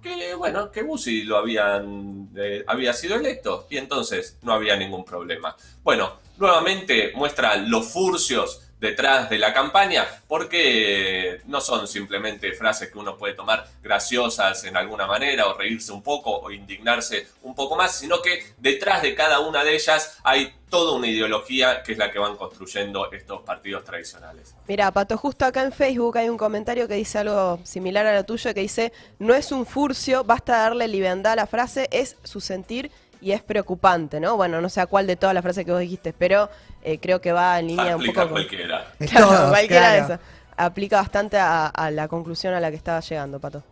Que 0.00 0.34
bueno, 0.34 0.70
que 0.70 0.82
Bussi 0.82 1.22
lo 1.22 1.36
habían 1.36 2.28
eh, 2.36 2.64
había 2.66 2.92
sido 2.92 3.16
electo 3.16 3.66
y 3.70 3.76
entonces 3.76 4.38
no 4.42 4.52
había 4.52 4.76
ningún 4.76 5.04
problema. 5.04 5.56
Bueno, 5.82 6.18
nuevamente 6.38 7.12
muestra 7.14 7.56
los 7.56 7.86
furcios 7.92 8.69
detrás 8.80 9.28
de 9.28 9.38
la 9.38 9.52
campaña, 9.52 10.06
porque 10.26 11.42
no 11.46 11.60
son 11.60 11.86
simplemente 11.86 12.52
frases 12.52 12.90
que 12.90 12.98
uno 12.98 13.16
puede 13.16 13.34
tomar 13.34 13.68
graciosas 13.82 14.64
en 14.64 14.76
alguna 14.76 15.06
manera, 15.06 15.46
o 15.46 15.56
reírse 15.56 15.92
un 15.92 16.02
poco, 16.02 16.38
o 16.38 16.50
indignarse 16.50 17.28
un 17.42 17.54
poco 17.54 17.76
más, 17.76 17.98
sino 17.98 18.22
que 18.22 18.42
detrás 18.56 19.02
de 19.02 19.14
cada 19.14 19.40
una 19.40 19.62
de 19.62 19.74
ellas 19.74 20.18
hay 20.24 20.54
toda 20.70 20.96
una 20.96 21.08
ideología 21.08 21.82
que 21.82 21.92
es 21.92 21.98
la 21.98 22.10
que 22.10 22.18
van 22.18 22.36
construyendo 22.36 23.10
estos 23.12 23.42
partidos 23.42 23.84
tradicionales. 23.84 24.54
Mira, 24.66 24.90
Pato, 24.92 25.18
justo 25.18 25.44
acá 25.44 25.62
en 25.62 25.72
Facebook 25.72 26.16
hay 26.16 26.28
un 26.28 26.38
comentario 26.38 26.88
que 26.88 26.94
dice 26.94 27.18
algo 27.18 27.58
similar 27.64 28.06
a 28.06 28.14
lo 28.14 28.24
tuyo, 28.24 28.54
que 28.54 28.60
dice, 28.60 28.92
no 29.18 29.34
es 29.34 29.52
un 29.52 29.66
furcio, 29.66 30.24
basta 30.24 30.56
darle 30.56 30.88
liviandad 30.88 31.32
a 31.32 31.36
la 31.36 31.46
frase, 31.46 31.88
es 31.90 32.16
su 32.22 32.40
sentir 32.40 32.90
y 33.20 33.32
es 33.32 33.42
preocupante, 33.42 34.20
¿no? 34.20 34.36
Bueno, 34.36 34.60
no 34.60 34.68
sé 34.68 34.80
a 34.80 34.86
cuál 34.86 35.06
de 35.06 35.16
todas 35.16 35.34
las 35.34 35.42
frases 35.42 35.64
que 35.64 35.72
vos 35.72 35.80
dijiste, 35.80 36.12
pero 36.12 36.48
eh, 36.82 36.98
creo 36.98 37.20
que 37.20 37.32
va 37.32 37.58
en 37.58 37.68
línea 37.68 37.96
un 37.96 38.04
poco. 38.04 38.28
cualquiera. 38.28 38.86
Claro, 38.98 39.50
cualquiera 39.50 39.92
de 39.92 39.98
esas. 39.98 40.20
Aplica 40.56 40.96
bastante 40.96 41.38
a, 41.38 41.90
la 41.90 42.08
conclusión 42.08 42.52
a 42.52 42.60
la 42.60 42.70
que 42.70 42.76
estaba 42.76 43.00
llegando, 43.00 43.40
Pato. 43.40 43.62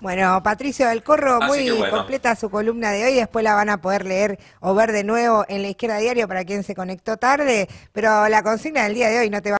Bueno, 0.00 0.42
Patricio 0.42 0.88
del 0.88 1.02
Corro, 1.02 1.40
muy 1.40 1.70
completa 1.90 2.36
su 2.36 2.50
columna 2.50 2.90
de 2.90 3.06
hoy. 3.06 3.14
Después 3.14 3.42
la 3.42 3.54
van 3.54 3.70
a 3.70 3.80
poder 3.80 4.04
leer 4.04 4.38
o 4.60 4.74
ver 4.74 4.92
de 4.92 5.04
nuevo 5.04 5.46
en 5.48 5.62
la 5.62 5.68
izquierda 5.68 5.96
diario 5.96 6.28
para 6.28 6.44
quien 6.44 6.62
se 6.62 6.74
conectó 6.74 7.16
tarde. 7.16 7.66
Pero 7.92 8.28
la 8.28 8.42
consigna 8.42 8.84
del 8.84 8.94
día 8.94 9.08
de 9.08 9.20
hoy 9.20 9.30
no 9.30 9.40
te 9.40 9.52
va 9.52 9.54